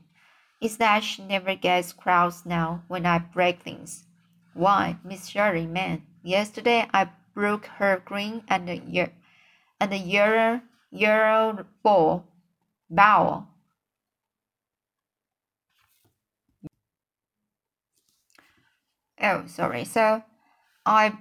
is 0.60 0.76
that 0.76 1.04
she 1.04 1.22
never 1.22 1.54
gets 1.54 1.92
cross 1.92 2.44
now 2.44 2.82
when 2.88 3.06
I 3.06 3.18
break 3.18 3.62
things. 3.62 4.04
Why, 4.52 4.98
Miss 5.04 5.28
Shirley, 5.28 5.66
man, 5.66 6.02
yesterday 6.22 6.86
I 6.92 7.10
broke 7.34 7.66
her 7.66 8.02
green 8.04 8.42
and 8.48 8.68
the 8.68 8.76
year 8.76 9.12
and 9.80 9.90
the 9.90 9.96
yellow 9.96 10.60
yellow 10.90 11.64
ball 11.82 12.26
bowl. 12.90 13.46
Oh, 19.22 19.44
sorry. 19.46 19.84
So, 19.84 20.22
I 20.86 21.18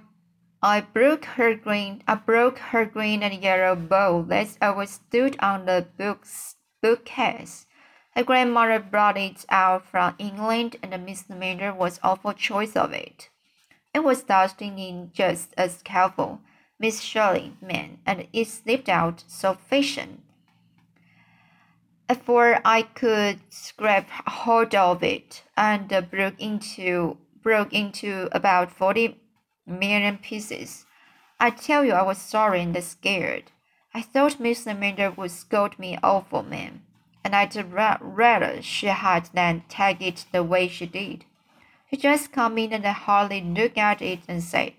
I 0.62 0.82
broke 0.82 1.24
her 1.24 1.54
green. 1.54 2.02
I 2.06 2.16
broke 2.16 2.58
her 2.58 2.84
green 2.84 3.22
and 3.22 3.42
yellow 3.42 3.74
bowl 3.74 4.24
that 4.24 4.58
always 4.60 4.90
stood 4.90 5.36
on 5.40 5.64
the 5.64 5.86
books 5.96 6.56
bookcase. 6.82 7.66
Her 8.14 8.24
grandmother 8.24 8.78
brought 8.78 9.16
it 9.16 9.46
out 9.48 9.86
from 9.86 10.14
England, 10.18 10.76
and 10.82 11.06
Miss 11.06 11.28
Mander 11.28 11.72
was 11.72 12.00
awful 12.02 12.34
choice 12.34 12.76
of 12.76 12.92
it. 12.92 13.30
It 13.94 14.04
was 14.04 14.22
dusting 14.22 14.78
in 14.78 15.10
just 15.14 15.54
as 15.56 15.82
careful, 15.82 16.40
Miss 16.78 17.00
Shirley, 17.00 17.54
man, 17.62 17.98
and 18.04 18.26
it 18.32 18.48
slipped 18.48 18.88
out 18.88 19.24
so 19.26 19.54
fashion. 19.54 20.22
Before 22.08 22.60
I 22.64 22.82
could 22.82 23.40
grab 23.76 24.06
hold 24.26 24.74
of 24.74 25.02
it, 25.02 25.44
and 25.56 25.88
broke 26.10 26.40
into 26.40 27.16
broke 27.42 27.72
into 27.72 28.28
about 28.32 28.72
forty 28.72 29.19
million 29.70 30.18
pieces. 30.18 30.86
I 31.38 31.50
tell 31.50 31.84
you, 31.84 31.92
I 31.92 32.02
was 32.02 32.18
sorry 32.18 32.60
and 32.60 32.84
scared. 32.84 33.52
I 33.94 34.02
thought 34.02 34.38
Miss 34.38 34.66
Amanda 34.66 35.12
would 35.16 35.30
scold 35.30 35.78
me 35.78 35.98
awful, 36.02 36.42
ma'am, 36.42 36.82
and 37.24 37.34
I'd 37.34 37.56
rather 37.72 38.62
she 38.62 38.86
had 38.86 39.30
than 39.32 39.64
take 39.68 40.02
it 40.02 40.26
the 40.32 40.44
way 40.44 40.68
she 40.68 40.86
did. 40.86 41.24
She 41.90 41.96
just 41.96 42.32
come 42.32 42.56
in 42.58 42.72
and 42.72 42.84
hardly 42.86 43.40
looked 43.40 43.78
at 43.78 44.00
it 44.00 44.20
and 44.28 44.42
said, 44.42 44.74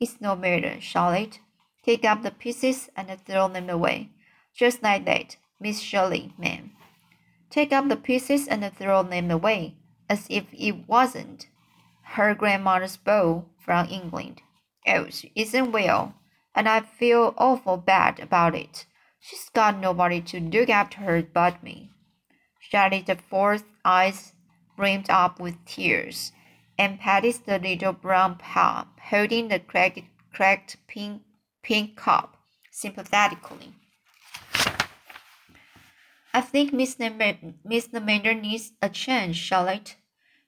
It's 0.00 0.20
no 0.20 0.34
matter, 0.34 0.80
Charlotte. 0.80 1.38
Take 1.84 2.04
up 2.04 2.22
the 2.22 2.32
pieces 2.32 2.90
and 2.96 3.08
throw 3.24 3.48
them 3.48 3.70
away. 3.70 4.10
Just 4.52 4.82
like 4.82 5.04
that, 5.04 5.36
Miss 5.60 5.80
Shirley, 5.80 6.32
ma'am. 6.36 6.72
Take 7.50 7.72
up 7.72 7.88
the 7.88 7.96
pieces 7.96 8.48
and 8.48 8.68
throw 8.74 9.02
them 9.04 9.30
away, 9.30 9.76
as 10.08 10.26
if 10.28 10.44
it 10.52 10.88
wasn't 10.88 11.46
her 12.14 12.34
grandmother's 12.34 12.96
bowl 12.96 13.50
from 13.58 13.88
England. 13.88 14.42
Oh, 14.86 15.10
she 15.10 15.32
isn't 15.34 15.72
well, 15.72 16.14
and 16.54 16.68
I 16.68 16.80
feel 16.80 17.34
awful 17.36 17.76
bad 17.76 18.20
about 18.20 18.54
it. 18.54 18.86
She's 19.20 19.48
got 19.50 19.78
nobody 19.78 20.20
to 20.22 20.40
look 20.40 20.68
after 20.70 21.00
her 21.00 21.22
but 21.22 21.62
me. 21.62 21.90
Charlotte 22.60 23.20
fourth 23.28 23.64
eyes 23.84 24.32
brimmed 24.76 25.10
up 25.10 25.40
with 25.40 25.64
tears, 25.64 26.32
and 26.78 27.00
patted 27.00 27.34
the 27.46 27.58
little 27.58 27.92
brown 27.92 28.36
palm, 28.36 28.88
holding 29.10 29.48
the 29.48 29.58
cracked, 29.58 30.00
cracked 30.32 30.76
pink, 30.86 31.22
pink 31.62 31.96
cup 31.96 32.36
sympathetically. 32.70 33.72
I 36.32 36.42
think 36.42 36.72
Miss 36.72 36.98
Miss 36.98 37.88
Namander 37.88 38.38
needs 38.38 38.72
a 38.82 38.90
change, 38.90 39.36
Charlotte. 39.36 39.96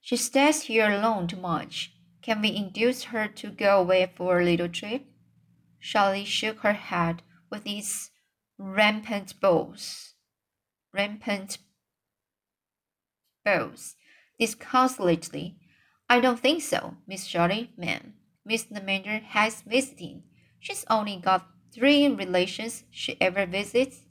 She 0.08 0.16
stays 0.16 0.62
here 0.62 0.90
alone 0.90 1.26
too 1.26 1.36
much. 1.36 1.92
Can 2.22 2.40
we 2.40 2.56
induce 2.56 3.12
her 3.12 3.28
to 3.28 3.50
go 3.50 3.78
away 3.78 4.10
for 4.16 4.40
a 4.40 4.42
little 4.42 4.70
trip? 4.70 5.04
Charlie 5.82 6.24
shook 6.24 6.60
her 6.60 6.72
head 6.72 7.20
with 7.50 7.66
its 7.66 8.10
rampant 8.56 9.38
bows. 9.38 10.14
Rampant 10.94 11.58
bows 13.44 13.96
disconsolately. 14.40 15.58
I 16.08 16.20
don't 16.20 16.40
think 16.40 16.62
so, 16.62 16.96
Miss 17.06 17.26
Shirley, 17.26 17.74
ma'am. 17.76 18.14
Miss 18.46 18.64
Namander 18.64 19.22
has 19.22 19.60
visiting. 19.60 20.22
She's 20.58 20.86
only 20.88 21.18
got 21.18 21.50
three 21.70 22.08
relations 22.08 22.84
she 22.90 23.20
ever 23.20 23.44
visits, 23.44 24.06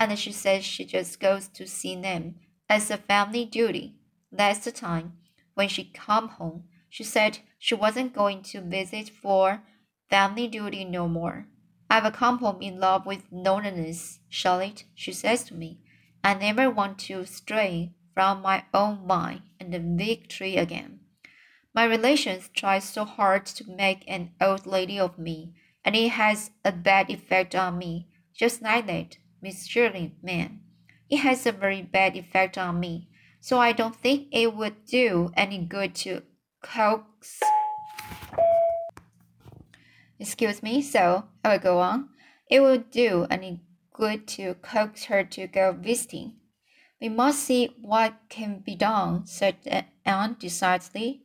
and 0.00 0.18
she 0.18 0.32
says 0.32 0.64
she 0.64 0.84
just 0.84 1.20
goes 1.20 1.46
to 1.46 1.68
see 1.68 1.94
them 1.94 2.34
as 2.68 2.90
a 2.90 2.96
family 2.96 3.44
duty. 3.44 3.94
That's 4.32 4.64
the 4.64 4.72
time 4.72 5.18
when 5.56 5.68
she 5.68 5.84
come 5.84 6.28
home 6.28 6.62
she 6.96 7.04
said 7.04 7.40
she 7.58 7.74
wasn't 7.74 8.14
going 8.14 8.42
to 8.42 8.60
visit 8.62 9.10
for 9.10 9.62
family 10.08 10.48
duty 10.48 10.82
no 10.82 11.06
more. 11.06 11.46
I've 11.90 12.10
come 12.14 12.38
home 12.38 12.62
in 12.62 12.80
love 12.80 13.04
with 13.04 13.26
loneliness, 13.30 14.20
Charlotte, 14.30 14.84
she 14.94 15.12
says 15.12 15.44
to 15.44 15.54
me. 15.54 15.80
I 16.24 16.32
never 16.32 16.70
want 16.70 16.98
to 17.00 17.26
stray 17.26 17.92
from 18.14 18.40
my 18.40 18.64
own 18.72 19.06
mind 19.06 19.42
and 19.60 19.74
the 19.74 20.16
tree 20.28 20.56
again. 20.56 21.00
My 21.74 21.84
relations 21.84 22.48
try 22.54 22.78
so 22.78 23.04
hard 23.04 23.44
to 23.46 23.70
make 23.70 24.02
an 24.08 24.30
old 24.40 24.64
lady 24.64 24.98
of 24.98 25.18
me, 25.18 25.52
and 25.84 25.94
it 25.94 26.12
has 26.12 26.50
a 26.64 26.72
bad 26.72 27.10
effect 27.10 27.54
on 27.54 27.76
me, 27.76 28.08
just 28.34 28.62
like 28.62 28.86
that, 28.86 29.18
Miss 29.42 29.66
Shirley, 29.66 30.14
man. 30.22 30.60
It 31.10 31.18
has 31.18 31.44
a 31.44 31.52
very 31.52 31.82
bad 31.82 32.16
effect 32.16 32.56
on 32.56 32.80
me, 32.80 33.10
so 33.46 33.60
I 33.60 33.70
don't 33.70 33.94
think 33.94 34.26
it 34.32 34.56
would 34.56 34.86
do 34.86 35.30
any 35.36 35.58
good 35.58 35.94
to 36.02 36.22
coax. 36.64 37.38
Excuse 40.18 40.64
me, 40.64 40.82
so 40.82 41.26
I 41.44 41.52
will 41.52 41.60
go 41.60 41.78
on. 41.78 42.08
It 42.50 42.58
would 42.58 42.90
do 42.90 43.24
any 43.30 43.60
good 43.92 44.26
to 44.34 44.54
coax 44.54 45.04
her 45.04 45.22
to 45.22 45.46
go 45.46 45.70
visiting. 45.70 46.32
We 47.00 47.08
must 47.08 47.38
see 47.38 47.70
what 47.80 48.14
can 48.28 48.64
be 48.66 48.74
done, 48.74 49.26
said 49.26 49.86
Anne 50.04 50.36
decidedly, 50.40 51.22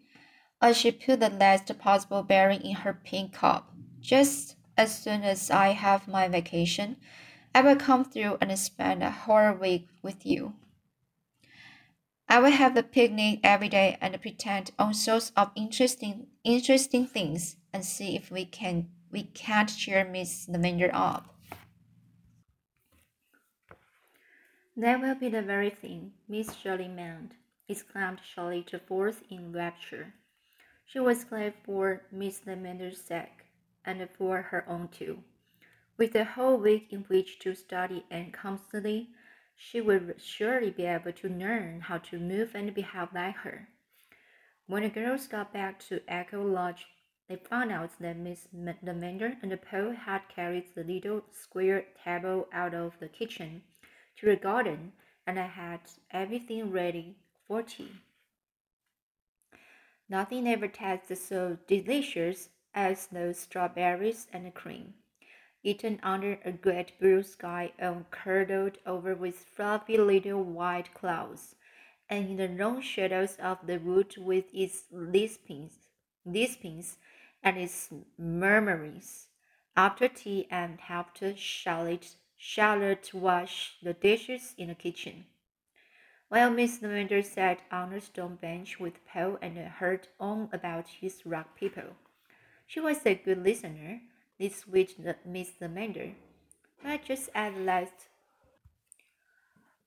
as 0.62 0.78
she 0.78 0.92
put 0.92 1.22
the 1.22 1.32
last 1.32 1.76
possible 1.80 2.22
berry 2.22 2.58
in 2.58 2.76
her 2.76 2.94
pink 2.94 3.34
cup. 3.34 3.74
Just 4.00 4.58
as 4.78 4.96
soon 4.96 5.24
as 5.24 5.50
I 5.50 5.70
have 5.70 6.08
my 6.08 6.28
vacation, 6.28 6.98
I 7.56 7.62
will 7.62 7.78
come 7.78 8.06
through 8.06 8.38
and 8.40 8.60
spend 8.60 9.02
a 9.02 9.10
whole 9.10 9.54
week 9.54 9.88
with 10.04 10.24
you. 10.24 10.54
I 12.32 12.40
will 12.40 12.52
have 12.52 12.78
a 12.78 12.84
picnic 12.84 13.42
every 13.44 13.68
day 13.68 13.98
and 14.00 14.22
pretend 14.22 14.72
all 14.80 14.94
sorts 14.94 15.34
of 15.36 15.52
interesting 15.54 16.28
interesting 16.46 17.06
things 17.06 17.58
and 17.74 17.84
see 17.84 18.16
if 18.16 18.32
we 18.32 18.46
can 18.46 18.88
we 19.12 19.24
can't 19.24 19.68
cheer 19.68 20.06
Miss 20.06 20.48
Lavendar 20.48 20.92
up. 20.94 21.36
That 24.78 25.02
will 25.02 25.16
be 25.16 25.28
the 25.28 25.42
very 25.42 25.72
thing, 25.72 26.14
Miss 26.30 26.56
Shirley 26.56 26.88
meant, 26.88 27.34
exclaimed 27.68 28.22
Charlotte 28.24 28.82
Forth 28.88 29.24
in 29.30 29.52
rapture. 29.52 30.14
She 30.86 31.02
was 31.02 31.26
glad 31.26 31.54
for 31.66 32.04
Miss 32.14 32.40
Lavendar's 32.46 33.02
sake, 33.02 33.44
and 33.84 34.08
for 34.18 34.42
her 34.42 34.64
own 34.70 34.88
too. 34.88 35.22
With 35.98 36.16
a 36.16 36.24
whole 36.24 36.56
week 36.56 36.94
in 36.94 37.02
which 37.10 37.40
to 37.40 37.54
study 37.54 38.06
and 38.10 38.32
constantly 38.32 39.10
she 39.64 39.80
would 39.80 40.20
surely 40.20 40.72
be 40.72 40.86
able 40.86 41.14
to 41.14 41.30
learn 41.30 41.82
how 41.82 42.00
to 42.00 42.18
move 42.18 42.56
and 42.56 42.74
behave 42.74 43.10
like 43.14 43.36
her. 43.36 43.68
When 44.66 44.82
the 44.82 44.90
girls 44.90 45.28
got 45.28 45.54
back 45.54 45.80
to 45.82 46.02
Echo 46.08 46.44
Lodge, 46.44 46.88
they 47.28 47.36
found 47.36 47.72
out 47.72 47.92
that 48.00 48.18
Miss 48.18 48.48
Lavendar 48.54 49.38
and 49.42 49.62
Paul 49.62 49.92
had 49.92 50.28
carried 50.30 50.74
the 50.74 50.84
little 50.84 51.24
square 51.32 51.86
table 52.04 52.48
out 52.52 52.74
of 52.74 52.98
the 53.00 53.08
kitchen 53.08 53.62
to 54.18 54.26
the 54.26 54.36
garden 54.36 54.94
and 55.28 55.38
had 55.38 55.82
everything 56.10 56.72
ready 56.72 57.18
for 57.48 57.62
tea. 57.62 57.92
Nothing 60.10 60.48
ever 60.48 60.68
tasted 60.68 61.18
so 61.18 61.60
delicious 61.68 62.50
as 62.74 63.08
those 63.08 63.40
strawberries 63.40 64.28
and 64.34 64.54
cream 64.56 64.96
eaten 65.64 66.00
under 66.04 66.40
a 66.44 66.52
great 66.52 67.00
blue 67.00 67.24
sky 67.24 67.72
and 67.78 68.10
curdled 68.12 68.78
over 68.86 69.16
with 69.16 69.36
fluffy 69.36 69.98
little 69.98 70.44
white 70.44 70.94
clouds, 70.94 71.56
and 72.10 72.30
in 72.30 72.38
the 72.38 72.64
long 72.64 72.82
shadows 72.82 73.38
of 73.38 73.60
the 73.66 73.78
wood 73.78 74.16
with 74.18 74.46
its 74.54 74.84
lispings, 74.92 75.74
lispings 76.26 76.98
and 77.44 77.58
its 77.58 77.90
murmurings. 78.18 79.28
After 79.76 80.08
tea 80.08 80.48
and 80.52 80.80
after 80.90 81.36
Charlotte, 81.38 82.16
Charlotte 82.38 83.14
wash 83.14 83.78
the 83.82 83.94
dishes 83.94 84.54
in 84.58 84.68
the 84.68 84.76
kitchen. 84.76 85.26
While 86.28 86.50
Miss 86.52 86.80
Lavendar 86.82 87.24
sat 87.24 87.60
on 87.72 87.94
a 87.94 88.02
stone 88.02 88.36
bench 88.36 88.80
with 88.80 89.06
Paul 89.06 89.38
and 89.42 89.58
heard 89.58 90.08
on 90.20 90.50
about 90.52 90.88
his 90.88 91.26
rock 91.26 91.56
people. 91.56 91.96
She 92.66 92.80
was 92.80 93.06
a 93.06 93.16
good 93.16 93.44
listener, 93.44 94.02
this 94.42 94.62
sweet 94.62 94.96
Miss 95.24 95.52
Amanda. 95.62 96.10
But 96.84 97.06
just 97.06 97.30
at 97.36 97.56
last, 97.56 98.08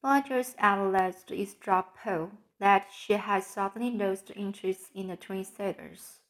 but 0.01 0.29
just 0.29 0.55
at 0.59 0.77
last 0.77 1.33
it 1.33 1.49
struck 1.49 1.97
Paul 1.99 2.31
that 2.61 2.87
she 2.97 3.15
had 3.15 3.43
suddenly 3.43 3.91
lost 3.91 4.31
interest 4.37 4.91
in 4.95 5.09
the 5.09 5.17
twin 5.17 5.45
sailors. 5.45 6.21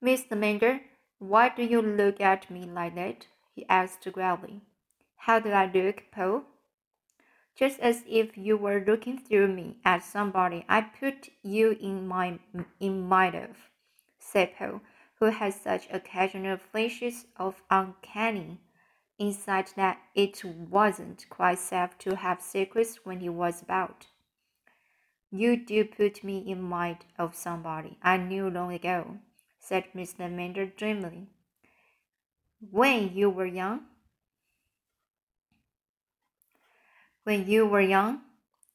Miss 0.00 0.24
Amanda, 0.30 0.80
why 1.18 1.50
do 1.50 1.62
you 1.62 1.82
look 1.82 2.22
at 2.22 2.50
me 2.50 2.64
like 2.64 2.94
that? 2.94 3.26
he 3.54 3.66
asked 3.68 4.10
gravely. 4.10 4.62
How 5.16 5.40
do 5.40 5.50
I 5.50 5.70
look, 5.70 6.04
Paul? 6.10 6.44
just 7.60 7.78
as 7.80 8.02
if 8.08 8.38
you 8.38 8.56
were 8.56 8.82
looking 8.86 9.18
through 9.18 9.48
me 9.48 9.76
at 9.84 10.02
somebody 10.02 10.64
I 10.66 10.80
put 10.80 11.28
you 11.42 11.76
in 11.78 12.08
my 12.08 12.38
in 12.80 13.02
mind 13.06 13.34
of, 13.34 13.70
Paul, 14.34 14.80
who 15.18 15.26
had 15.26 15.54
such 15.54 15.88
occasional 15.90 16.56
flashes 16.56 17.26
of 17.36 17.62
uncanny 17.70 18.60
insight 19.18 19.74
that 19.76 19.98
it 20.14 20.44
wasn't 20.44 21.26
quite 21.28 21.58
safe 21.58 21.96
to 21.98 22.16
have 22.16 22.40
secrets 22.40 23.00
when 23.04 23.20
he 23.20 23.28
was 23.28 23.62
about. 23.62 24.06
You 25.30 25.56
do 25.56 25.84
put 25.84 26.24
me 26.24 26.38
in 26.38 26.62
mind 26.62 27.04
of 27.18 27.36
somebody 27.36 27.98
I 28.02 28.16
knew 28.16 28.48
long 28.48 28.72
ago, 28.72 29.18
said 29.60 29.84
Mr. 29.94 30.30
Mander 30.30 30.66
dreamily. 30.66 31.28
When 32.60 33.14
you 33.14 33.30
were 33.30 33.46
young? 33.46 33.82
When 37.24 37.46
you 37.46 37.66
were 37.66 37.80
young? 37.80 38.22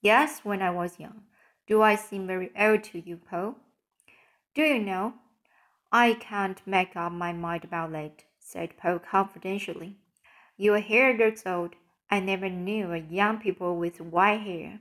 Yes, 0.02 0.42
when 0.44 0.62
I 0.62 0.70
was 0.70 1.00
young. 1.00 1.24
Do 1.68 1.82
I 1.82 1.96
seem 1.96 2.28
very 2.28 2.52
old 2.58 2.84
to 2.86 3.00
you, 3.00 3.18
Paul? 3.18 3.56
Do 4.54 4.62
you 4.62 4.80
know? 4.80 5.16
I 5.98 6.16
can't 6.16 6.62
make 6.66 6.98
up 6.98 7.14
my 7.14 7.32
mind 7.32 7.64
about 7.64 7.94
that, 7.94 8.26
said 8.38 8.76
Paul 8.76 9.00
confidentially. 9.00 9.96
Your 10.58 10.80
hair 10.80 11.14
looks 11.14 11.44
old. 11.46 11.76
I 12.12 12.20
never 12.20 12.50
knew 12.50 12.92
a 12.92 12.98
young 12.98 13.38
people 13.38 13.78
with 13.78 14.02
white 14.02 14.42
hair. 14.42 14.80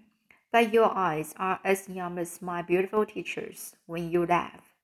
But 0.50 0.72
your 0.74 0.90
eyes 0.92 1.32
are 1.36 1.60
as 1.62 1.88
young 1.88 2.18
as 2.18 2.42
my 2.42 2.62
beautiful 2.62 3.06
teacher's 3.06 3.76
when 3.86 4.10
you 4.10 4.26
laugh. 4.26 4.74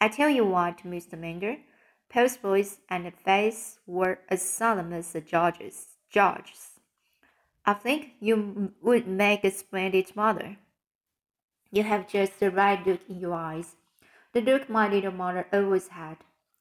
I 0.00 0.08
tell 0.08 0.30
you 0.30 0.46
what, 0.46 0.78
Mr. 0.84 1.12
Lavendar, 1.12 1.58
Paul's 2.08 2.38
voice 2.38 2.78
and 2.88 3.12
face 3.14 3.78
were 3.86 4.20
as 4.30 4.40
solemn 4.40 4.94
as 4.94 5.12
the 5.12 5.20
judge's. 5.20 5.98
judge's. 6.08 6.80
I 7.66 7.74
think 7.74 8.12
you 8.20 8.72
would 8.80 9.06
make 9.06 9.44
a 9.44 9.50
splendid 9.50 10.16
mother. 10.16 10.56
You 11.70 11.82
have 11.82 12.08
just 12.08 12.40
the 12.40 12.50
right 12.50 12.86
look 12.86 13.00
in 13.06 13.20
your 13.20 13.34
eyes, 13.34 13.76
the 14.32 14.40
look 14.40 14.68
my 14.68 14.88
little 14.88 15.12
mother 15.12 15.46
always 15.52 15.88
had. 15.88 16.18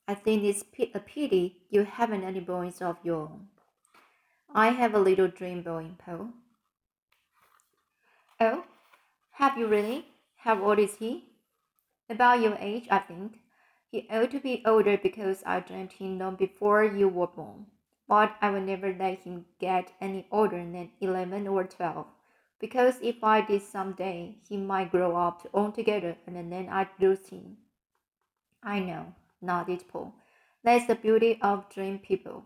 I 0.07 0.15
think 0.15 0.43
it's 0.43 0.63
a 0.93 0.99
pity 0.99 1.63
you 1.69 1.83
haven't 1.83 2.23
any 2.23 2.39
boys 2.39 2.81
of 2.81 2.97
your 3.03 3.21
own. 3.23 3.47
I 4.53 4.69
have 4.69 4.93
a 4.93 4.99
little 4.99 5.27
dream 5.27 5.61
boy, 5.61 5.91
Paul. 5.97 6.29
Oh, 8.39 8.63
have 9.31 9.57
you 9.57 9.67
really? 9.67 10.05
How 10.37 10.63
old 10.63 10.79
is 10.79 10.95
he? 10.95 11.25
About 12.09 12.41
your 12.41 12.57
age, 12.59 12.87
I 12.89 12.99
think. 12.99 13.39
He 13.91 14.07
ought 14.09 14.31
to 14.31 14.39
be 14.39 14.63
older 14.65 14.97
because 14.97 15.43
I 15.45 15.59
dreamed 15.59 15.93
him 15.93 16.19
long 16.19 16.35
before 16.35 16.83
you 16.83 17.09
were 17.09 17.27
born 17.27 17.67
but 18.07 18.35
I 18.41 18.51
will 18.51 18.61
never 18.61 18.93
let 18.93 19.19
him 19.19 19.45
get 19.59 19.91
any 19.99 20.27
older 20.31 20.57
than 20.57 20.91
11 21.01 21.47
or 21.47 21.65
12, 21.65 22.07
because 22.59 22.95
if 23.01 23.23
I 23.23 23.41
did 23.41 23.61
someday, 23.61 24.35
he 24.47 24.57
might 24.57 24.91
grow 24.91 25.15
up 25.15 25.47
altogether 25.53 26.17
and 26.25 26.51
then 26.51 26.69
I'd 26.69 26.89
lose 26.99 27.29
him. 27.29 27.57
I 28.63 28.79
know, 28.79 29.13
nodded 29.41 29.83
Paul. 29.87 30.13
That's 30.63 30.87
the 30.87 30.95
beauty 30.95 31.39
of 31.41 31.69
dream 31.69 31.99
people. 31.99 32.45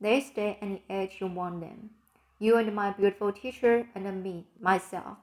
They 0.00 0.20
stay 0.20 0.58
any 0.60 0.82
age 0.90 1.18
you 1.20 1.28
want 1.28 1.60
them. 1.60 1.90
You 2.38 2.58
and 2.58 2.74
my 2.74 2.90
beautiful 2.90 3.32
teacher 3.32 3.88
and 3.94 4.22
me, 4.22 4.46
myself, 4.60 5.16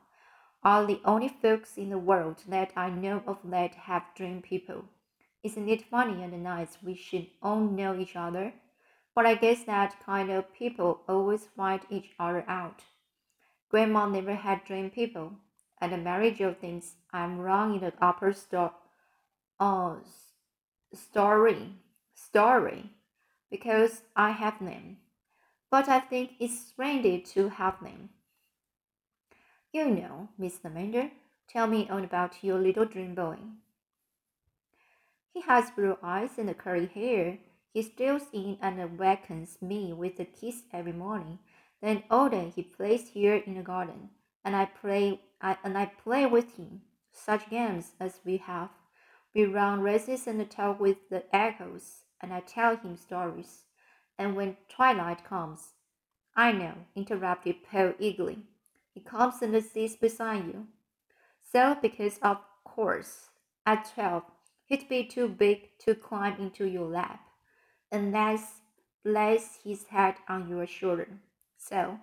are 0.64 0.86
the 0.86 1.02
only 1.06 1.28
folks 1.28 1.78
in 1.78 1.90
the 1.90 1.98
world 1.98 2.44
that 2.48 2.72
I 2.76 2.90
know 2.90 3.22
of 3.28 3.38
that 3.44 3.76
have 3.76 4.16
dream 4.16 4.42
people. 4.42 4.86
Isn't 5.44 5.68
it 5.68 5.90
funny 5.90 6.24
and 6.24 6.42
nice 6.42 6.78
we 6.82 6.96
should 6.96 7.28
all 7.42 7.60
know 7.60 7.96
each 7.96 8.16
other? 8.16 8.54
But 9.14 9.26
I 9.26 9.36
guess 9.36 9.64
that 9.66 10.00
kind 10.04 10.32
of 10.32 10.54
people 10.54 11.02
always 11.08 11.46
find 11.56 11.82
each 11.90 12.12
other 12.18 12.46
out. 12.48 12.84
Grandma 13.74 14.06
never 14.06 14.36
had 14.36 14.64
dream 14.66 14.92
people, 14.92 15.32
and 15.82 16.04
Mary 16.04 16.30
Joe 16.30 16.54
thinks 16.54 16.94
I'm 17.12 17.40
wrong 17.40 17.74
in 17.74 17.82
the 17.82 17.92
upper 18.00 18.32
store, 18.32 18.72
uh, 19.60 19.96
story 20.94 21.74
story 22.14 22.92
because 23.50 24.04
I 24.16 24.30
have 24.30 24.60
them. 24.60 24.98
But 25.72 25.90
I 25.90 26.02
think 26.02 26.34
it's 26.40 26.68
splendid 26.68 27.26
to 27.34 27.50
have 27.50 27.82
them. 27.82 28.10
You 29.72 29.90
know, 29.90 30.30
Miss 30.38 30.60
Lavendar, 30.60 31.10
tell 31.50 31.66
me 31.66 31.90
all 31.90 32.04
about 32.04 32.44
your 32.44 32.60
little 32.60 32.86
dream 32.86 33.16
boy. 33.16 33.38
He 35.34 35.42
has 35.42 35.72
blue 35.72 35.98
eyes 36.04 36.38
and 36.38 36.56
curly 36.60 36.92
hair 36.94 37.40
he 37.74 37.82
steals 37.82 38.28
in 38.32 38.60
and 38.62 38.80
awakens 38.80 39.58
me 39.60 39.94
with 39.94 40.20
a 40.20 40.26
kiss 40.26 40.62
every 40.72 40.94
morning. 40.94 41.40
Then 41.84 42.04
all 42.10 42.30
day 42.30 42.54
he 42.56 42.64
plays 42.64 43.10
here 43.10 43.36
in 43.36 43.56
the 43.56 43.62
garden, 43.62 44.10
and 44.46 44.56
I 44.56 44.66
play 44.66 45.20
I, 45.42 45.58
and 45.66 45.78
I 45.78 45.88
play 45.88 46.26
with 46.26 46.56
him. 46.56 46.82
Such 47.12 47.50
games 47.50 47.92
as 48.00 48.22
we 48.24 48.38
have. 48.38 48.70
We 49.36 49.44
run 49.44 49.82
races 49.82 50.26
and 50.26 50.50
talk 50.50 50.80
with 50.80 51.10
the 51.10 51.24
echoes, 51.36 52.06
and 52.22 52.34
I 52.34 52.40
tell 52.40 52.78
him 52.78 52.96
stories. 52.96 53.64
And 54.18 54.34
when 54.34 54.56
twilight 54.70 55.26
comes, 55.26 55.74
I 56.38 56.54
know, 56.54 56.74
interrupted 56.96 57.66
Paul 57.70 57.96
eagerly. 58.00 58.40
He 58.94 59.02
comes 59.02 59.42
and 59.42 59.62
sits 59.62 59.98
beside 59.98 60.46
you. 60.46 60.68
So, 61.52 61.76
because 61.82 62.18
of 62.22 62.38
course, 62.64 63.30
at 63.66 63.92
twelve, 63.94 64.24
he'd 64.66 64.88
be 64.88 65.04
too 65.04 65.28
big 65.28 65.78
to 65.80 65.96
climb 65.96 66.40
into 66.40 66.66
your 66.66 66.88
lap 66.88 67.20
unless 67.92 68.62
lays 69.04 69.60
his 69.66 69.88
head 69.88 70.16
on 70.30 70.48
your 70.48 70.66
shoulder. 70.66 71.10
So, 71.70 72.00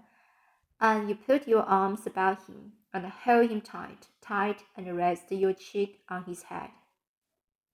and 0.80 1.08
you 1.08 1.14
put 1.14 1.46
your 1.46 1.62
arms 1.62 2.06
about 2.06 2.46
him 2.46 2.72
and 2.92 3.06
hold 3.06 3.50
him 3.50 3.60
tight, 3.60 4.08
tight, 4.20 4.64
and 4.76 4.96
rest 4.96 5.30
your 5.30 5.52
cheek 5.52 6.00
on 6.08 6.24
his 6.24 6.44
head. 6.44 6.70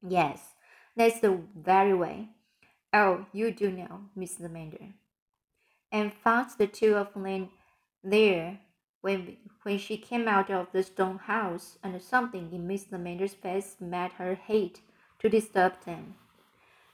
Yes, 0.07 0.55
that's 0.97 1.21
the 1.21 1.39
very 1.57 1.95
way. 1.95 2.29
Oh, 2.93 3.27
you 3.33 3.51
do 3.51 3.71
know, 3.71 4.03
Miss 4.15 4.39
Lavendar. 4.39 4.93
Anne 5.93 6.11
found 6.11 6.51
the 6.59 6.67
two 6.67 6.95
of 6.95 7.15
them 7.15 7.51
there 8.03 8.59
when 9.01 9.37
when 9.63 9.79
she 9.79 9.97
came 9.97 10.27
out 10.27 10.51
of 10.51 10.67
the 10.73 10.83
stone 10.83 11.19
house, 11.19 11.79
and 11.83 12.01
something 12.03 12.53
in 12.53 12.67
Miss 12.67 12.87
Lavendar's 12.87 13.35
face 13.35 13.77
made 13.81 14.13
her 14.13 14.35
hate 14.35 14.81
to 15.21 15.29
disturb 15.29 15.81
them. 15.85 16.15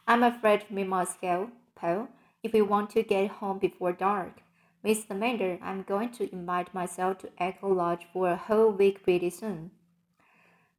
I'm 0.06 0.22
afraid 0.22 0.66
we 0.70 0.84
must 0.84 1.20
go, 1.20 1.50
Paul, 1.74 2.08
if 2.42 2.52
we 2.52 2.60
want 2.60 2.90
to 2.90 3.02
get 3.02 3.30
home 3.30 3.58
before 3.58 3.92
dark. 3.92 4.42
Miss 4.84 5.04
Lavendar, 5.06 5.60
I'm 5.62 5.82
going 5.82 6.10
to 6.12 6.32
invite 6.32 6.74
myself 6.74 7.18
to 7.18 7.30
Echo 7.38 7.72
Lodge 7.72 8.06
for 8.12 8.30
a 8.30 8.36
whole 8.36 8.70
week 8.70 9.04
pretty 9.04 9.30
soon. 9.30 9.70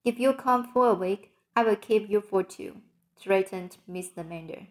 If 0.03 0.19
you 0.19 0.33
come 0.33 0.67
for 0.73 0.89
a 0.89 0.93
week, 0.93 1.31
I 1.55 1.63
will 1.63 1.77
keep 1.77 2.09
you 2.09 2.19
for 2.19 2.43
two, 2.43 2.77
threatened 3.17 3.77
Miss 3.87 4.09
Lavendar. 4.17 4.67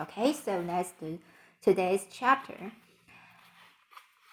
Okay, 0.00 0.32
so 0.32 0.62
let's 0.64 0.92
do 0.92 1.18
today's 1.60 2.06
chapter. 2.10 2.72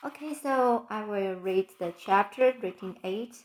Okay, 0.06 0.36
so 0.36 0.86
I 0.90 1.04
will 1.04 1.36
read 1.36 1.70
the 1.80 1.94
chapter 2.00 2.54
written 2.62 2.98
8. 3.04 3.36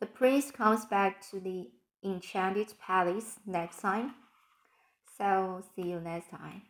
The 0.00 0.06
prince 0.06 0.50
comes 0.50 0.84
back 0.84 1.22
to 1.30 1.38
the 1.38 1.70
enchanted 2.04 2.74
palace 2.84 3.36
next 3.46 3.78
time. 3.78 4.14
So 5.16 5.62
see 5.76 5.90
you 5.90 6.00
next 6.00 6.30
time. 6.30 6.62